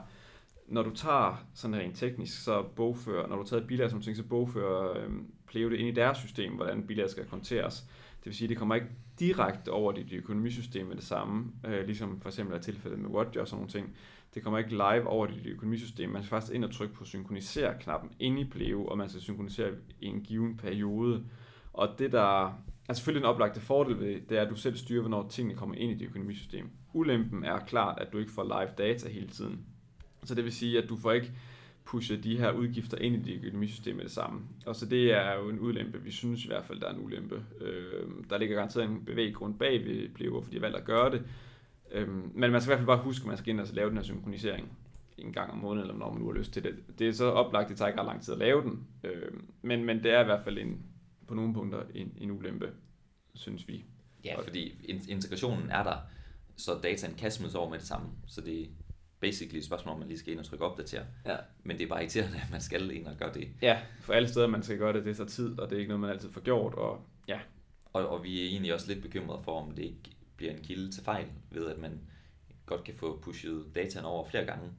når 0.68 0.84
du 0.84 0.96
tager 0.96 1.46
sådan 1.54 1.76
rent 1.76 1.98
teknisk, 1.98 2.44
så 2.44 2.64
bogfører, 2.76 3.28
når 3.28 3.36
du 3.36 3.44
tager 3.44 3.62
et 3.62 3.68
bilag 3.68 3.90
som 3.90 4.02
ting, 4.02 4.18
så 4.18 4.24
bogfører 4.24 5.04
øhm, 5.04 5.28
Pleo 5.48 5.70
det 5.70 5.78
ind 5.78 5.88
i 5.88 5.92
deres 5.92 6.18
system, 6.18 6.54
hvordan 6.54 6.88
bilag 6.88 7.10
skal 7.10 7.26
konteres. 7.26 7.82
Det 8.20 8.26
vil 8.26 8.36
sige, 8.36 8.46
at 8.46 8.50
det 8.50 8.58
kommer 8.58 8.76
ikke 8.76 8.88
direkte 9.20 9.72
over 9.72 9.92
dit 9.92 10.14
økonomisystem 10.14 10.86
med 10.86 10.96
det 10.96 11.04
samme, 11.04 11.52
øh, 11.66 11.86
ligesom 11.86 12.22
for 12.22 12.30
eksempel 12.30 12.56
er 12.56 12.62
tilfældet 12.62 13.00
med 13.00 13.10
Watch 13.10 13.40
og 13.40 13.48
sådan 13.48 13.58
nogle 13.58 13.72
ting. 13.72 13.96
Det 14.34 14.44
kommer 14.44 14.60
ikke 14.60 14.72
live 14.72 15.08
over 15.08 15.26
dit 15.26 15.46
økonomisystem. 15.46 16.10
Man 16.10 16.24
skal 16.24 16.30
faktisk 16.30 16.54
ind 16.54 16.66
og 16.66 16.72
trykke 16.72 16.94
på 16.94 17.06
synkronisere-knappen 17.06 18.12
inde 18.20 18.42
i 18.42 18.50
Pleo, 18.50 18.86
og 18.86 18.98
man 18.98 19.10
skal 19.10 19.22
synkronisere 19.22 19.72
i 20.00 20.06
en 20.06 20.22
given 20.22 20.58
periode. 20.58 21.26
Og 21.74 21.90
det 22.00 22.12
der 22.12 22.60
er 22.90 22.94
selvfølgelig 22.94 23.26
en 23.26 23.30
oplagte 23.30 23.62
fordel 23.62 24.00
ved, 24.00 24.22
det 24.30 24.38
er, 24.38 24.42
at 24.42 24.50
du 24.50 24.56
selv 24.56 24.76
styrer, 24.76 25.02
hvornår 25.02 25.28
tingene 25.28 25.58
kommer 25.58 25.76
ind 25.76 25.92
i 25.92 25.96
dit 25.96 26.08
økonomisystem. 26.08 26.70
Ulempen 26.94 27.44
er 27.44 27.60
klart, 27.60 28.00
at 28.02 28.14
du 28.14 28.18
ikke 28.18 28.32
får 28.32 28.44
live 28.44 28.72
data 28.78 29.10
hele 29.10 29.28
tiden. 29.28 29.66
Så 30.26 30.36
det 30.36 30.44
vil 30.44 30.54
sige, 30.54 30.84
at 30.84 30.90
du 30.90 30.98
får 30.98 31.12
ikke 31.12 31.32
pushe 31.86 32.18
de 32.18 32.38
her 32.38 32.52
udgifter 32.52 32.98
ind 32.98 33.16
i 33.16 33.32
dit 33.32 33.44
økonomisystem 33.44 33.96
med 33.96 34.04
det 34.04 34.12
samme. 34.12 34.42
Og 34.66 34.76
så 34.76 34.86
det 34.86 35.12
er 35.12 35.34
jo 35.34 35.50
en 35.50 35.60
ulempe. 35.60 36.02
Vi 36.02 36.12
synes 36.12 36.46
i 36.46 36.48
hvert 36.48 36.66
fald, 36.66 36.80
der 36.80 36.88
er 36.88 36.94
en 36.94 37.06
ulempe. 37.06 37.46
Øh, 37.62 38.10
der 38.30 38.38
ligger 38.38 38.56
garanteret 38.56 38.86
en 38.86 39.06
bevæggrund 39.06 39.60
bag 39.60 39.86
ved 39.86 40.10
bliver, 40.10 40.42
fordi 40.42 40.56
de 40.56 40.60
har 40.60 40.66
valgt 40.68 40.78
at 40.78 40.86
gøre 40.86 41.12
det. 41.12 41.24
Øh, 41.92 42.08
men 42.36 42.52
man 42.52 42.62
skal 42.62 42.70
i 42.70 42.72
hvert 42.72 42.80
fald 42.80 42.88
bare 42.88 43.04
huske, 43.04 43.24
at 43.24 43.28
man 43.28 43.38
skal 43.38 43.50
ind 43.50 43.60
og 43.60 43.68
lave 43.74 43.90
den 43.90 43.98
her 43.98 44.04
synkronisering 44.04 44.78
en 45.18 45.34
gang 45.34 45.52
om 45.52 45.58
måneden, 45.58 45.88
eller 45.88 46.00
når 46.00 46.12
man 46.12 46.22
nu 46.22 46.28
har 46.28 46.34
lyst 46.34 46.54
til 46.54 46.64
det. 46.64 47.00
Det 47.00 47.08
er 47.08 47.12
så 47.12 47.26
oplagt, 47.26 47.70
det 47.70 47.78
tager 47.78 47.90
ikke 47.90 48.00
ret 48.00 48.06
lang 48.06 48.22
tid 48.22 48.34
at 48.34 48.40
lave 48.40 48.62
den, 48.62 48.88
Øh, 49.04 49.32
men, 49.62 49.86
men 49.86 50.04
det 50.04 50.12
er 50.12 50.22
i 50.22 50.26
hvert 50.26 50.44
fald 50.44 50.58
en, 50.58 50.86
på 51.28 51.34
nogle 51.34 51.54
punkter 51.54 51.84
en, 51.96 52.14
en 52.18 52.32
ulempe, 52.32 52.70
synes 53.34 53.68
vi. 53.68 53.86
Ja, 54.26 54.40
fordi 54.40 54.96
integrationen 55.08 55.70
er 55.70 55.84
der, 55.84 55.98
så 56.56 56.80
dataen 56.84 57.16
kan 57.16 57.32
smides 57.32 57.56
over 57.56 57.70
med 57.70 57.80
det 57.80 57.88
samme, 57.88 58.08
så 58.28 58.42
det 58.42 58.70
basically 59.20 59.58
et 59.58 59.66
spørgsmål, 59.66 59.94
om 59.94 60.00
man 60.00 60.08
lige 60.08 60.20
skal 60.20 60.32
ind 60.32 60.40
og 60.40 60.46
trykke 60.46 60.66
opdater. 60.66 61.06
Ja. 61.26 61.36
Men 61.64 61.78
det 61.78 61.84
er 61.84 61.88
bare 61.88 62.02
irriterende, 62.02 62.38
at 62.38 62.52
man 62.52 62.62
skal 62.62 62.92
ind 62.92 63.08
og 63.08 63.16
gøre 63.18 63.34
det. 63.34 63.48
Ja, 63.62 63.82
for 64.02 64.14
alle 64.14 64.28
steder, 64.28 64.48
man 64.48 64.64
skal 64.64 64.78
gøre 64.78 64.94
det, 64.94 65.06
det 65.06 65.18
tager 65.18 65.30
tid, 65.30 65.60
og 65.60 65.70
det 65.70 65.76
er 65.76 65.80
ikke 65.80 65.90
noget, 65.90 66.02
man 66.02 66.10
altid 66.10 66.32
får 66.32 66.42
gjort, 66.42 66.74
og 66.74 67.06
ja. 67.28 67.40
Og, 67.94 68.08
og 68.08 68.24
vi 68.24 68.42
er 68.42 68.46
egentlig 68.46 68.74
også 68.74 68.88
lidt 68.88 69.02
bekymrede 69.02 69.42
for, 69.44 69.62
om 69.62 69.72
det 69.72 69.84
ikke 69.84 70.00
bliver 70.38 70.54
en 70.54 70.64
kilde 70.64 70.92
til 70.92 71.04
fejl, 71.04 71.26
ved 71.52 71.68
at 71.68 71.78
man 71.78 72.00
godt 72.66 72.84
kan 72.84 72.96
få 72.96 73.20
pushet 73.20 73.66
dataen 73.76 74.06
over 74.06 74.30
flere 74.30 74.46
gange. 74.46 74.70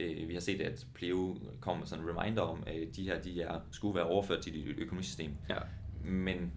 Øh, 0.00 0.28
vi 0.28 0.34
har 0.34 0.40
set, 0.40 0.60
at 0.60 0.86
Pleo 0.94 1.38
kommer 1.60 1.78
med 1.78 1.86
sådan 1.86 2.04
en 2.04 2.10
reminder 2.10 2.42
om, 2.42 2.62
at 2.66 2.96
de 2.96 3.04
her 3.04 3.22
de 3.22 3.42
er, 3.42 3.60
skulle 3.70 3.94
være 3.94 4.06
overført 4.06 4.42
til 4.42 4.54
dit 4.54 4.78
økonomisystem. 4.78 5.32
Ja. 5.48 5.56
Men 6.04 6.52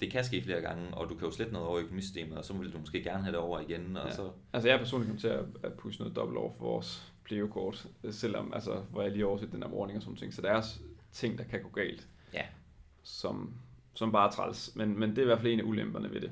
det 0.00 0.10
kan 0.12 0.24
ske 0.24 0.42
flere 0.42 0.60
gange, 0.60 0.94
og 0.94 1.08
du 1.08 1.14
kan 1.14 1.28
jo 1.28 1.32
slette 1.34 1.52
noget 1.52 1.68
over 1.68 1.78
i 1.78 1.82
økonomisystemet, 1.82 2.38
og 2.38 2.44
så 2.44 2.52
vil 2.54 2.72
du 2.72 2.78
måske 2.78 3.02
gerne 3.02 3.22
have 3.22 3.32
det 3.32 3.40
over 3.40 3.60
igen. 3.60 3.96
Og 3.96 4.08
Ja. 4.08 4.14
så, 4.14 4.30
Altså 4.52 4.68
jeg 4.68 4.74
er 4.74 4.78
personligt 4.78 5.06
kommet 5.08 5.20
til 5.20 5.28
at, 5.68 5.72
pushe 5.72 6.00
noget 6.00 6.16
dobbelt 6.16 6.38
over 6.38 6.52
for 6.58 6.64
vores 6.64 7.12
Pleo-kort, 7.24 7.86
selvom, 8.10 8.52
altså, 8.54 8.74
hvor 8.90 9.02
jeg 9.02 9.12
lige 9.12 9.26
overset 9.26 9.52
den 9.52 9.62
der 9.62 9.68
warning 9.68 9.96
og 9.96 10.02
sådan 10.02 10.16
ting. 10.16 10.34
Så 10.34 10.42
der 10.42 10.50
er 10.52 10.62
ting, 11.12 11.38
der 11.38 11.44
kan 11.44 11.62
gå 11.62 11.68
galt, 11.68 12.06
ja, 12.34 12.42
som, 13.02 13.54
som 13.94 14.12
bare 14.12 14.26
er 14.28 14.32
træls. 14.32 14.72
Men, 14.76 14.98
men 14.98 15.10
det 15.10 15.18
er 15.18 15.22
i 15.22 15.26
hvert 15.26 15.40
fald 15.40 15.52
en 15.52 15.60
af 15.60 15.64
ulemperne 15.64 16.10
ved 16.10 16.20
det. 16.20 16.30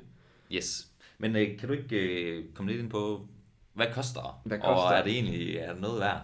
yes. 0.51 0.87
Men 1.17 1.35
øh, 1.35 1.57
kan 1.59 1.67
du 1.69 1.73
ikke 1.73 1.95
øh, 1.97 2.45
komme 2.53 2.71
lidt 2.71 2.81
ind 2.81 2.89
på, 2.89 3.27
hvad 3.73 3.87
koster, 3.93 4.41
Hvad 4.45 4.57
og 4.59 4.63
koster? 4.63 4.97
er 4.97 5.03
det 5.03 5.13
egentlig 5.13 5.55
er 5.55 5.71
det 5.73 5.81
noget 5.81 5.99
værd? 5.99 6.21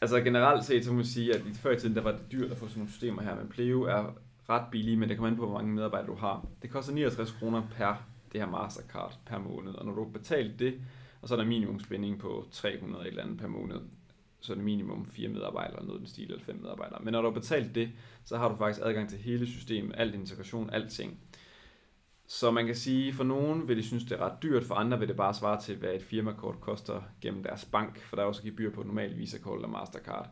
Altså 0.00 0.20
generelt 0.20 0.64
set, 0.64 0.84
så 0.84 0.90
må 0.90 0.96
man 0.96 1.04
sige, 1.06 1.34
at 1.34 1.40
i 1.46 1.54
før 1.54 1.70
i 1.70 1.80
tiden, 1.80 1.94
der 1.96 2.02
var 2.02 2.12
det 2.12 2.32
dyrt 2.32 2.50
at 2.50 2.56
få 2.56 2.68
sådan 2.68 2.78
nogle 2.78 2.92
systemer 2.92 3.22
her, 3.22 3.34
men 3.36 3.48
Pleo 3.48 3.82
er 3.82 4.14
ret 4.50 4.70
billige, 4.70 4.96
men 4.96 5.08
det 5.08 5.16
kommer 5.16 5.30
an 5.30 5.36
på, 5.36 5.46
hvor 5.46 5.58
mange 5.58 5.74
medarbejdere 5.74 6.10
du 6.10 6.14
har. 6.14 6.46
Det 6.62 6.70
koster 6.70 6.92
69 6.92 7.32
kroner 7.32 7.62
per 7.70 7.94
det 8.32 8.40
her 8.40 8.50
Mastercard 8.50 9.18
per 9.26 9.38
måned, 9.38 9.74
og 9.74 9.86
når 9.86 9.94
du 9.94 10.04
har 10.04 10.10
betalt 10.10 10.58
det, 10.58 10.80
og 11.22 11.28
så 11.28 11.34
er 11.34 11.38
der 11.38 11.46
minimumsbinding 11.46 12.18
på 12.18 12.46
300 12.50 13.06
eller 13.06 13.22
andet 13.22 13.38
per 13.38 13.46
måned, 13.46 13.80
så 14.40 14.52
er 14.52 14.54
det 14.54 14.64
minimum 14.64 15.06
fire 15.06 15.28
medarbejdere, 15.28 15.84
noget 15.84 16.00
den 16.00 16.08
stil, 16.08 16.30
eller 16.30 16.44
fem 16.44 16.56
medarbejdere. 16.56 17.00
Men 17.02 17.12
når 17.12 17.22
du 17.22 17.28
har 17.28 17.34
betalt 17.34 17.74
det, 17.74 17.90
så 18.24 18.36
har 18.36 18.48
du 18.48 18.56
faktisk 18.56 18.86
adgang 18.86 19.08
til 19.08 19.18
hele 19.18 19.46
systemet, 19.46 19.94
alt 19.96 20.14
integration, 20.14 20.70
alting. 20.70 21.18
Så 22.26 22.50
man 22.50 22.66
kan 22.66 22.74
sige, 22.74 23.12
for 23.12 23.24
nogen 23.24 23.68
vil 23.68 23.76
de 23.76 23.82
synes, 23.82 24.04
det 24.04 24.12
er 24.12 24.24
ret 24.24 24.42
dyrt, 24.42 24.64
for 24.64 24.74
andre 24.74 24.98
vil 24.98 25.08
det 25.08 25.16
bare 25.16 25.34
svare 25.34 25.60
til, 25.60 25.76
hvad 25.76 25.94
et 25.94 26.02
firmakort 26.02 26.60
koster 26.60 27.02
gennem 27.20 27.42
deres 27.42 27.64
bank, 27.64 28.00
for 28.00 28.16
der 28.16 28.22
er 28.22 28.26
også 28.26 28.42
gebyr 28.42 28.70
på 28.70 28.80
et 28.80 28.86
normalt 28.86 29.18
Visa-kort 29.18 29.56
eller 29.56 29.68
Mastercard. 29.68 30.28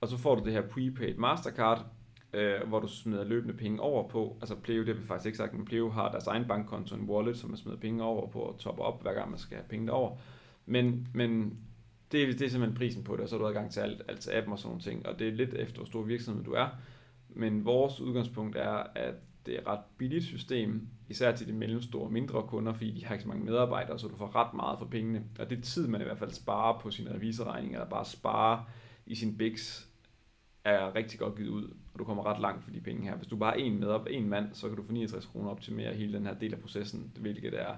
Og 0.00 0.08
så 0.08 0.18
får 0.18 0.34
du 0.34 0.44
det 0.44 0.52
her 0.52 0.68
prepaid 0.68 1.14
Mastercard, 1.14 1.86
øh, 2.32 2.68
hvor 2.68 2.80
du 2.80 2.88
smider 2.88 3.24
løbende 3.24 3.54
penge 3.54 3.80
over 3.80 4.08
på. 4.08 4.36
Altså 4.40 4.54
Pleo, 4.56 4.78
det 4.80 4.88
har 4.94 5.00
vi 5.00 5.06
faktisk 5.06 5.26
ikke 5.26 5.36
sagt, 5.38 5.54
men 5.54 5.64
Pleo 5.64 5.90
har 5.90 6.10
deres 6.10 6.26
egen 6.26 6.44
bankkonto, 6.48 6.96
en 6.96 7.02
wallet, 7.10 7.36
som 7.36 7.50
man 7.50 7.56
smider 7.56 7.78
penge 7.78 8.02
over 8.04 8.26
på 8.30 8.38
og 8.38 8.58
topper 8.58 8.84
op, 8.84 9.02
hver 9.02 9.12
gang 9.14 9.30
man 9.30 9.38
skal 9.38 9.56
have 9.56 9.68
penge 9.68 9.86
derover. 9.86 10.16
Men, 10.66 11.08
men 11.14 11.58
det, 12.12 12.22
er- 12.22 12.26
det 12.26 12.42
er 12.42 12.48
simpelthen 12.48 12.76
prisen 12.78 13.04
på 13.04 13.12
det, 13.16 13.20
og 13.22 13.28
så 13.28 13.34
har 13.36 13.42
du 13.42 13.48
adgang 13.48 13.70
til 13.70 13.80
alt, 13.80 14.02
alt 14.08 14.20
til 14.20 14.30
appen 14.30 14.52
og 14.52 14.58
sådan 14.58 14.68
nogle 14.68 14.82
ting. 14.82 15.06
Og 15.06 15.18
det 15.18 15.28
er 15.28 15.32
lidt 15.32 15.54
efter, 15.54 15.76
hvor 15.76 15.86
stor 15.86 16.02
virksomhed 16.02 16.44
du 16.44 16.52
er. 16.52 16.68
Men 17.28 17.64
vores 17.64 18.00
udgangspunkt 18.00 18.56
er, 18.56 18.82
at 18.94 19.14
det 19.46 19.54
er 19.54 19.60
et 19.60 19.66
ret 19.66 19.80
billigt 19.98 20.24
system, 20.24 20.86
især 21.08 21.36
til 21.36 21.46
de 21.46 21.52
mellemstore 21.52 22.04
og 22.04 22.12
mindre 22.12 22.42
kunder, 22.42 22.72
fordi 22.72 22.90
de 22.90 23.04
har 23.04 23.14
ikke 23.14 23.22
så 23.22 23.28
mange 23.28 23.44
medarbejdere, 23.44 23.98
så 23.98 24.08
du 24.08 24.16
får 24.16 24.36
ret 24.36 24.54
meget 24.54 24.78
for 24.78 24.86
pengene. 24.86 25.22
Og 25.38 25.50
det 25.50 25.58
er 25.58 25.62
tid, 25.62 25.86
man 25.88 26.00
i 26.00 26.04
hvert 26.04 26.18
fald 26.18 26.30
sparer 26.30 26.80
på 26.80 26.90
sin 26.90 27.10
revisorregninger, 27.14 27.78
eller 27.78 27.90
bare 27.90 28.04
sparer 28.04 28.64
i 29.06 29.14
sin 29.14 29.36
BIX, 29.38 29.86
er 30.64 30.94
rigtig 30.94 31.18
godt 31.18 31.36
givet 31.36 31.48
ud, 31.48 31.74
og 31.92 31.98
du 31.98 32.04
kommer 32.04 32.26
ret 32.26 32.40
langt 32.40 32.64
for 32.64 32.70
de 32.70 32.80
penge 32.80 33.02
her. 33.02 33.16
Hvis 33.16 33.28
du 33.28 33.36
bare 33.36 33.60
er 33.60 33.64
en 33.64 33.80
med 33.80 33.98
en 34.10 34.28
mand, 34.28 34.54
så 34.54 34.68
kan 34.68 34.76
du 34.76 34.82
få 34.82 34.92
69 34.92 35.26
kroner 35.26 35.50
optimere 35.50 35.94
hele 35.94 36.12
den 36.12 36.26
her 36.26 36.34
del 36.34 36.54
af 36.54 36.60
processen, 36.60 37.12
hvilket 37.20 37.60
er, 37.60 37.76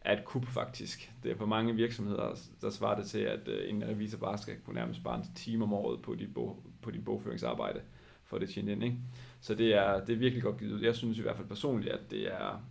er 0.00 0.18
et 0.18 0.24
kup 0.24 0.46
faktisk. 0.46 1.12
Det 1.22 1.30
er 1.30 1.36
for 1.36 1.46
mange 1.46 1.74
virksomheder, 1.74 2.34
der 2.60 2.70
svarer 2.70 3.00
det 3.00 3.06
til, 3.06 3.18
at 3.18 3.48
øh, 3.48 3.70
en 3.70 3.84
revisor 3.88 4.18
bare 4.18 4.38
skal 4.38 4.56
kunne 4.64 4.74
nærmest 4.74 5.04
bare 5.04 5.18
en 5.18 5.24
time 5.34 5.64
om 5.64 5.72
året 5.72 6.02
på 6.02 6.14
dit, 6.14 6.34
bog, 6.34 6.62
på 6.82 6.90
dit 6.90 7.04
bogføringsarbejde, 7.04 7.80
for 8.24 8.38
det 8.38 8.48
tjent 8.48 8.68
ind. 8.68 8.84
Ikke? 8.84 8.96
Så 9.40 9.54
det 9.54 9.74
er, 9.74 10.04
det 10.04 10.12
er 10.12 10.18
virkelig 10.18 10.42
godt 10.42 10.58
givet 10.58 10.72
ud. 10.72 10.80
Jeg 10.80 10.94
synes 10.94 11.18
i 11.18 11.22
hvert 11.22 11.36
fald 11.36 11.48
personligt, 11.48 11.92
at 11.92 12.10
det 12.10 12.34
er, 12.34 12.62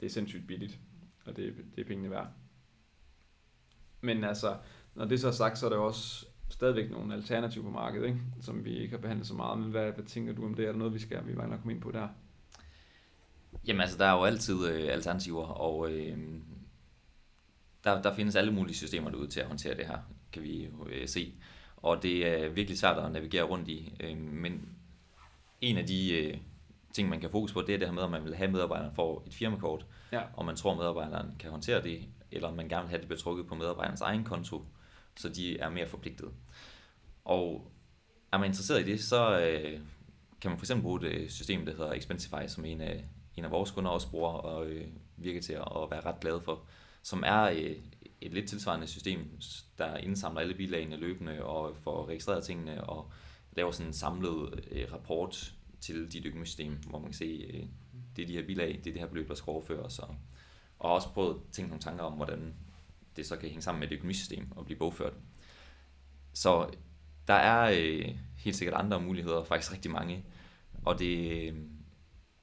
det 0.00 0.06
er 0.06 0.10
sindssygt 0.10 0.46
billigt, 0.46 0.78
og 1.24 1.36
det, 1.36 1.54
det 1.76 1.82
er 1.82 1.88
pengene 1.88 2.10
værd. 2.10 2.28
Men 4.00 4.24
altså, 4.24 4.56
når 4.94 5.04
det 5.04 5.20
så 5.20 5.28
er 5.28 5.32
sagt, 5.32 5.58
så 5.58 5.66
er 5.66 5.70
det 5.70 5.78
også 5.78 6.26
stadigvæk 6.50 6.90
nogle 6.90 7.14
alternativer 7.14 7.64
på 7.64 7.70
markedet, 7.70 8.06
ikke? 8.06 8.20
som 8.40 8.64
vi 8.64 8.78
ikke 8.78 8.90
har 8.90 8.98
behandlet 8.98 9.26
så 9.26 9.34
meget. 9.34 9.58
Men 9.58 9.70
hvad, 9.70 9.92
hvad 9.92 10.04
tænker 10.04 10.32
du 10.34 10.44
om 10.44 10.54
det? 10.54 10.66
Er 10.66 10.70
der 10.72 10.78
noget, 10.78 10.94
vi 10.94 10.98
skal 10.98 11.26
vi 11.26 11.34
mangler 11.34 11.56
at 11.56 11.60
komme 11.62 11.72
ind 11.72 11.82
på 11.82 11.90
der? 11.90 12.08
Jamen 13.66 13.80
altså, 13.80 13.98
der 13.98 14.04
er 14.06 14.12
jo 14.12 14.24
altid 14.24 14.66
øh, 14.68 14.88
alternativer, 14.92 15.44
og 15.44 15.92
øh, 15.92 16.18
der, 17.84 18.02
der 18.02 18.14
findes 18.14 18.36
alle 18.36 18.52
mulige 18.52 18.76
systemer 18.76 19.10
derude 19.10 19.28
til 19.28 19.40
at 19.40 19.46
håndtere 19.46 19.76
det 19.76 19.86
her, 19.86 19.98
kan 20.32 20.42
vi 20.42 20.64
jo 20.64 20.86
øh, 20.88 21.08
se. 21.08 21.34
Og 21.76 22.02
det 22.02 22.26
er 22.26 22.48
virkelig 22.48 22.78
svært 22.78 22.98
at 22.98 23.12
navigere 23.12 23.42
rundt 23.42 23.68
i. 23.68 23.94
Øh, 24.00 24.16
men 24.18 24.68
en 25.60 25.76
af 25.78 25.86
de 25.86 26.16
øh, 26.18 26.36
ting, 26.92 27.08
man 27.08 27.20
kan 27.20 27.30
fokus 27.30 27.52
på, 27.52 27.60
det 27.60 27.74
er 27.74 27.78
det 27.78 27.88
her 27.88 27.94
med, 27.94 28.02
at 28.02 28.10
man 28.10 28.24
vil 28.24 28.34
have 28.34 28.50
medarbejderen 28.50 28.94
får 28.94 29.22
et 29.26 29.34
firmakort, 29.34 29.86
Ja. 30.12 30.22
og 30.34 30.44
man 30.44 30.56
tror, 30.56 30.74
medarbejderen 30.74 31.36
kan 31.38 31.50
håndtere 31.50 31.82
det, 31.82 32.08
eller 32.32 32.54
man 32.54 32.68
gerne 32.68 32.82
vil 32.82 32.90
have 32.90 33.00
det 33.00 33.08
betrukket 33.08 33.46
på 33.46 33.54
medarbejderens 33.54 34.00
egen 34.00 34.24
konto, 34.24 34.64
så 35.20 35.28
de 35.28 35.58
er 35.58 35.70
mere 35.70 35.88
forpligtet. 35.88 36.28
Og 37.24 37.70
er 38.32 38.38
man 38.38 38.46
interesseret 38.46 38.80
i 38.80 38.90
det, 38.92 39.00
så 39.00 39.40
øh, 39.40 39.80
kan 40.40 40.50
man 40.50 40.58
for 40.58 40.64
eksempel 40.64 40.82
bruge 40.82 41.06
et 41.06 41.12
øh, 41.12 41.28
system, 41.28 41.66
der 41.66 41.72
hedder 41.72 41.92
Expensify, 41.92 42.46
som 42.48 42.64
en 42.64 42.80
af, 42.80 43.04
en 43.36 43.44
af 43.44 43.50
vores 43.50 43.70
kunder 43.70 43.90
også 43.90 44.10
bruger 44.10 44.30
og 44.30 44.66
øh, 44.66 44.86
virker 45.16 45.40
til 45.40 45.52
at, 45.52 45.68
at 45.76 45.90
være 45.90 46.00
ret 46.00 46.20
glad 46.20 46.40
for, 46.40 46.64
som 47.02 47.22
er 47.26 47.42
øh, 47.42 47.76
et 48.20 48.32
lidt 48.32 48.48
tilsvarende 48.48 48.86
system, 48.86 49.40
der 49.78 49.96
indsamler 49.96 50.40
alle 50.40 50.54
bilagene 50.54 50.96
løbende 50.96 51.44
og 51.44 51.76
får 51.76 52.08
registreret 52.08 52.44
tingene 52.44 52.84
og 52.84 53.10
laver 53.52 53.70
sådan 53.70 53.86
en 53.86 53.92
samlet 53.92 54.64
øh, 54.70 54.92
rapport 54.92 55.54
til 55.80 56.12
dit 56.12 56.26
økonomisystem, 56.26 56.76
hvor 56.88 56.98
man 56.98 57.08
kan 57.08 57.18
se, 57.18 57.50
øh, 57.54 57.66
det 58.16 58.22
er 58.22 58.26
de 58.26 58.32
her 58.32 58.46
bilag, 58.46 58.68
det 58.68 58.90
er 58.90 58.92
det 58.92 59.00
her 59.00 59.08
beløb, 59.08 59.28
der 59.28 59.34
skal 59.34 59.50
overføres. 59.50 59.98
Og, 59.98 60.16
og 60.78 60.92
også 60.92 61.08
prøvet 61.08 61.34
at 61.34 61.40
tænke 61.52 61.68
nogle 61.68 61.82
tanker 61.82 62.04
om, 62.04 62.12
hvordan 62.12 62.54
det 63.20 63.28
så 63.28 63.36
kan 63.36 63.48
hænge 63.48 63.62
sammen 63.62 63.80
med 63.80 63.88
et 63.88 63.94
økonomisystem 63.94 64.48
og 64.50 64.64
blive 64.64 64.78
bogført. 64.78 65.12
Så 66.34 66.70
der 67.28 67.34
er 67.34 67.74
øh, 67.78 68.14
helt 68.36 68.56
sikkert 68.56 68.80
andre 68.80 69.00
muligheder, 69.00 69.44
faktisk 69.44 69.72
rigtig 69.72 69.90
mange, 69.90 70.24
og 70.84 70.98
det 70.98 71.42
øh, 71.48 71.54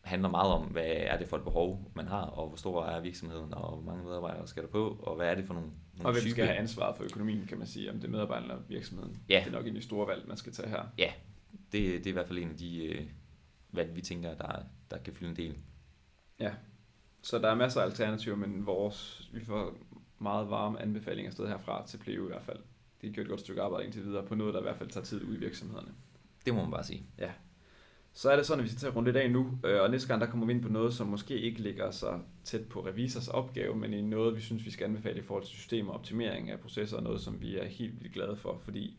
handler 0.01 0.29
meget 0.29 0.51
om, 0.51 0.63
hvad 0.63 0.85
er 0.85 1.17
det 1.17 1.27
for 1.27 1.37
et 1.37 1.43
behov, 1.43 1.91
man 1.95 2.07
har, 2.07 2.21
og 2.21 2.47
hvor 2.47 2.57
stor 2.57 2.85
er 2.85 3.01
virksomheden, 3.01 3.53
og 3.53 3.75
hvor 3.75 3.91
mange 3.91 4.03
medarbejdere 4.03 4.47
skal 4.47 4.63
der 4.63 4.69
på, 4.69 4.89
og 4.89 5.15
hvad 5.15 5.27
er 5.31 5.35
det 5.35 5.45
for 5.45 5.53
nogle, 5.53 5.69
nogle 5.93 6.07
Og 6.07 6.11
hvem 6.11 6.21
type- 6.21 6.31
skal 6.31 6.45
have 6.45 6.57
ansvaret 6.57 6.95
for 6.95 7.03
økonomien, 7.03 7.45
kan 7.45 7.57
man 7.57 7.67
sige, 7.67 7.89
om 7.91 7.95
det 7.95 8.03
er 8.05 8.11
medarbejderne 8.11 8.53
eller 8.53 8.63
virksomheden. 8.67 9.21
Ja. 9.29 9.41
Det 9.45 9.47
er 9.47 9.57
nok 9.57 9.67
en 9.67 9.75
af 9.75 9.81
de 9.81 9.87
store 9.87 10.07
valg, 10.07 10.27
man 10.27 10.37
skal 10.37 10.53
tage 10.53 10.69
her. 10.69 10.83
Ja, 10.97 11.11
det, 11.71 11.71
det 11.71 12.05
er 12.05 12.09
i 12.09 12.11
hvert 12.11 12.27
fald 12.27 12.37
en 12.39 12.49
af 12.49 12.57
de 12.57 12.85
øh, 12.85 13.05
valg, 13.71 13.95
vi 13.95 14.01
tænker, 14.01 14.33
der, 14.33 14.59
der 14.91 14.97
kan 14.97 15.13
fylde 15.13 15.29
en 15.29 15.35
del. 15.37 15.57
Ja. 16.39 16.51
Så 17.21 17.39
der 17.39 17.49
er 17.49 17.55
masser 17.55 17.81
af 17.81 17.85
alternativer, 17.85 18.35
men 18.35 18.65
vores, 18.65 19.29
vi 19.33 19.45
får 19.45 19.73
meget 20.19 20.49
varme 20.49 20.81
anbefalinger 20.81 21.31
sted 21.31 21.47
herfra 21.47 21.87
til 21.87 21.97
Pleo 21.97 22.23
i 22.23 22.27
hvert 22.27 22.43
fald. 22.43 22.59
De 23.01 23.07
har 23.07 23.13
gjort 23.13 23.25
et 23.25 23.29
godt 23.29 23.39
stykke 23.39 23.61
arbejde 23.61 23.85
indtil 23.85 24.03
videre 24.03 24.25
på 24.25 24.35
noget, 24.35 24.53
der 24.53 24.59
i 24.59 24.63
hvert 24.63 24.77
fald 24.77 24.89
tager 24.89 25.03
tid 25.03 25.23
ud 25.23 25.35
i 25.35 25.39
virksomhederne. 25.39 25.91
Det 26.45 26.53
må 26.53 26.61
man 26.61 26.71
bare 26.71 26.83
sige. 26.83 27.05
Så 28.17 28.31
er 28.31 28.35
det 28.35 28.45
sådan, 28.45 28.59
at 28.59 28.63
vi 28.63 28.69
skal 28.69 28.79
til 28.79 28.87
at 28.87 28.95
runde 28.95 29.07
lidt 29.07 29.17
af 29.17 29.31
nu, 29.31 29.59
øh, 29.63 29.81
og 29.81 29.91
næste 29.91 30.07
gang 30.07 30.21
der 30.21 30.27
kommer 30.27 30.45
vi 30.45 30.53
ind 30.53 30.61
på 30.61 30.69
noget, 30.69 30.93
som 30.93 31.07
måske 31.07 31.39
ikke 31.39 31.61
ligger 31.61 31.91
så 31.91 32.19
tæt 32.43 32.65
på 32.69 32.85
revisors 32.85 33.27
opgave, 33.27 33.75
men 33.75 33.93
i 33.93 34.01
noget, 34.01 34.35
vi 34.35 34.41
synes, 34.41 34.65
vi 34.65 34.71
skal 34.71 34.85
anbefale 34.85 35.19
i 35.19 35.21
forhold 35.21 35.43
til 35.43 35.55
system 35.55 35.87
og 35.87 35.95
optimering 35.95 36.51
af 36.51 36.59
processer, 36.59 36.97
og 36.97 37.03
noget, 37.03 37.21
som 37.21 37.41
vi 37.41 37.57
er 37.57 37.65
helt 37.65 38.01
vildt 38.01 38.13
glade 38.13 38.35
for, 38.35 38.59
fordi 38.63 38.97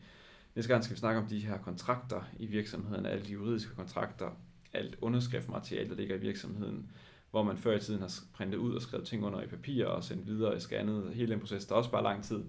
næste 0.55 0.73
gang 0.73 0.83
skal 0.83 0.95
vi 0.95 0.99
snakke 0.99 1.21
om 1.21 1.27
de 1.27 1.39
her 1.39 1.57
kontrakter 1.57 2.21
i 2.39 2.45
virksomheden, 2.45 3.05
alle 3.05 3.25
de 3.25 3.31
juridiske 3.31 3.75
kontrakter, 3.75 4.29
alt 4.73 4.97
underskriftmateriale, 5.01 5.89
der 5.89 5.95
ligger 5.95 6.15
i 6.15 6.19
virksomheden, 6.19 6.91
hvor 7.31 7.43
man 7.43 7.57
før 7.57 7.75
i 7.75 7.79
tiden 7.79 8.01
har 8.01 8.11
printet 8.33 8.57
ud 8.57 8.75
og 8.75 8.81
skrevet 8.81 9.07
ting 9.07 9.25
under 9.25 9.41
i 9.41 9.47
papir 9.47 9.85
og 9.85 10.03
sendt 10.03 10.27
videre 10.27 10.57
i 10.57 10.59
scannet. 10.59 11.13
Hele 11.13 11.31
den 11.31 11.39
proces, 11.39 11.65
der 11.65 11.75
også 11.75 11.91
bare 11.91 12.03
lang 12.03 12.23
tid. 12.23 12.43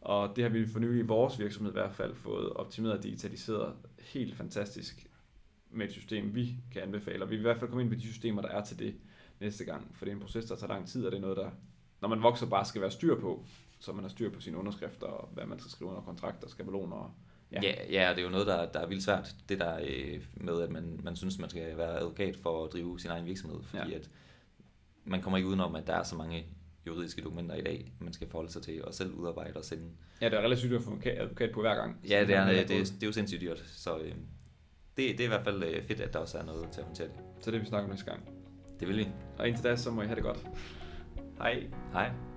Og 0.00 0.36
det 0.36 0.44
har 0.44 0.48
vi 0.48 0.66
for 0.66 0.78
nylig 0.78 1.04
i 1.04 1.06
vores 1.06 1.38
virksomhed 1.38 1.72
i 1.72 1.78
hvert 1.78 1.94
fald 1.94 2.14
fået 2.14 2.52
optimeret 2.52 2.96
og 2.96 3.02
digitaliseret 3.02 3.74
helt 3.98 4.36
fantastisk 4.36 5.06
med 5.70 5.86
et 5.86 5.92
system, 5.92 6.34
vi 6.34 6.56
kan 6.72 6.82
anbefale. 6.82 7.24
Og 7.24 7.30
vi 7.30 7.36
vil 7.36 7.40
i 7.40 7.42
hvert 7.42 7.58
fald 7.58 7.70
komme 7.70 7.82
ind 7.82 7.90
på 7.90 7.96
de 7.96 8.00
systemer, 8.00 8.42
der 8.42 8.48
er 8.48 8.64
til 8.64 8.78
det 8.78 8.94
næste 9.40 9.64
gang. 9.64 9.96
For 9.96 10.04
det 10.04 10.12
er 10.12 10.16
en 10.16 10.22
proces, 10.22 10.44
der 10.44 10.56
tager 10.56 10.72
lang 10.72 10.88
tid, 10.88 11.06
og 11.06 11.12
det 11.12 11.16
er 11.16 11.22
noget, 11.22 11.36
der, 11.36 11.50
når 12.00 12.08
man 12.08 12.22
vokser, 12.22 12.46
bare 12.46 12.64
skal 12.64 12.80
være 12.80 12.90
styr 12.90 13.20
på. 13.20 13.44
Så 13.80 13.92
man 13.92 14.04
har 14.04 14.08
styr 14.08 14.30
på 14.30 14.40
sine 14.40 14.56
underskrifter, 14.56 15.06
og 15.06 15.28
hvad 15.32 15.46
man 15.46 15.58
skal 15.58 15.70
skrive 15.70 15.90
under 15.90 16.02
kontrakter, 16.02 16.48
skabeloner. 16.48 16.96
og- 16.96 17.14
Ja, 17.52 17.60
ja, 17.62 17.74
ja 17.90 18.10
det 18.10 18.18
er 18.18 18.22
jo 18.22 18.28
noget, 18.30 18.46
der, 18.46 18.66
der 18.72 18.80
er 18.80 18.86
vildt 18.86 19.02
svært. 19.04 19.34
Det 19.48 19.58
der 19.60 19.78
øh, 19.86 20.20
med, 20.34 20.62
at 20.62 20.70
man, 20.70 21.00
man 21.02 21.16
synes, 21.16 21.38
man 21.38 21.50
skal 21.50 21.76
være 21.76 21.98
advokat 21.98 22.36
for 22.36 22.64
at 22.64 22.72
drive 22.72 23.00
sin 23.00 23.10
egen 23.10 23.26
virksomhed. 23.26 23.58
Fordi 23.62 23.90
Ja. 23.90 23.96
at 23.96 24.10
man 25.04 25.22
kommer 25.22 25.36
ikke 25.36 25.48
udenom, 25.48 25.74
at 25.74 25.86
der 25.86 25.94
er 25.94 26.02
så 26.02 26.16
mange 26.16 26.46
juridiske 26.86 27.22
dokumenter 27.22 27.54
i 27.54 27.62
dag, 27.62 27.92
man 27.98 28.12
skal 28.12 28.28
forholde 28.30 28.52
sig 28.52 28.62
til 28.62 28.84
og 28.84 28.94
selv 28.94 29.12
udarbejde 29.14 29.56
og 29.56 29.64
sende. 29.64 29.84
Ja, 30.20 30.28
det 30.28 30.38
er 30.38 30.42
relativt 30.42 30.70
dyrt 30.70 30.80
at 30.80 30.84
få 30.84 30.98
advokat 31.06 31.50
på 31.52 31.60
hver 31.60 31.74
gang. 31.74 32.00
Ja, 32.08 32.24
det 32.26 32.34
er, 32.34 32.46
det, 32.46 32.68
det, 32.68 32.92
det 32.94 33.02
er 33.02 33.06
jo 33.06 33.12
sindssygt 33.12 33.40
dyrt. 33.40 33.58
Så 33.66 33.98
øh, 33.98 34.04
det, 34.08 34.14
det 34.96 35.20
er 35.20 35.24
i 35.24 35.28
hvert 35.28 35.44
fald 35.44 35.62
øh, 35.62 35.82
fedt, 35.84 36.00
at 36.00 36.12
der 36.12 36.18
også 36.18 36.38
er 36.38 36.44
noget 36.44 36.68
til 36.72 36.80
at 36.80 36.86
håndtere 36.86 37.06
det. 37.08 37.16
Så 37.40 37.50
det 37.50 37.52
vil 37.52 37.60
vi 37.62 37.66
snakke 37.66 37.84
om 37.84 37.90
næste 37.90 38.06
gang. 38.10 38.28
Det 38.80 38.88
vil 38.88 38.96
vi. 38.96 39.08
Og 39.38 39.48
indtil 39.48 39.64
da, 39.64 39.76
så 39.76 39.90
må 39.90 40.02
I 40.02 40.06
have 40.06 40.16
det 40.16 40.24
godt. 40.24 40.46
Hej. 41.38 41.66
Hej. 41.92 42.29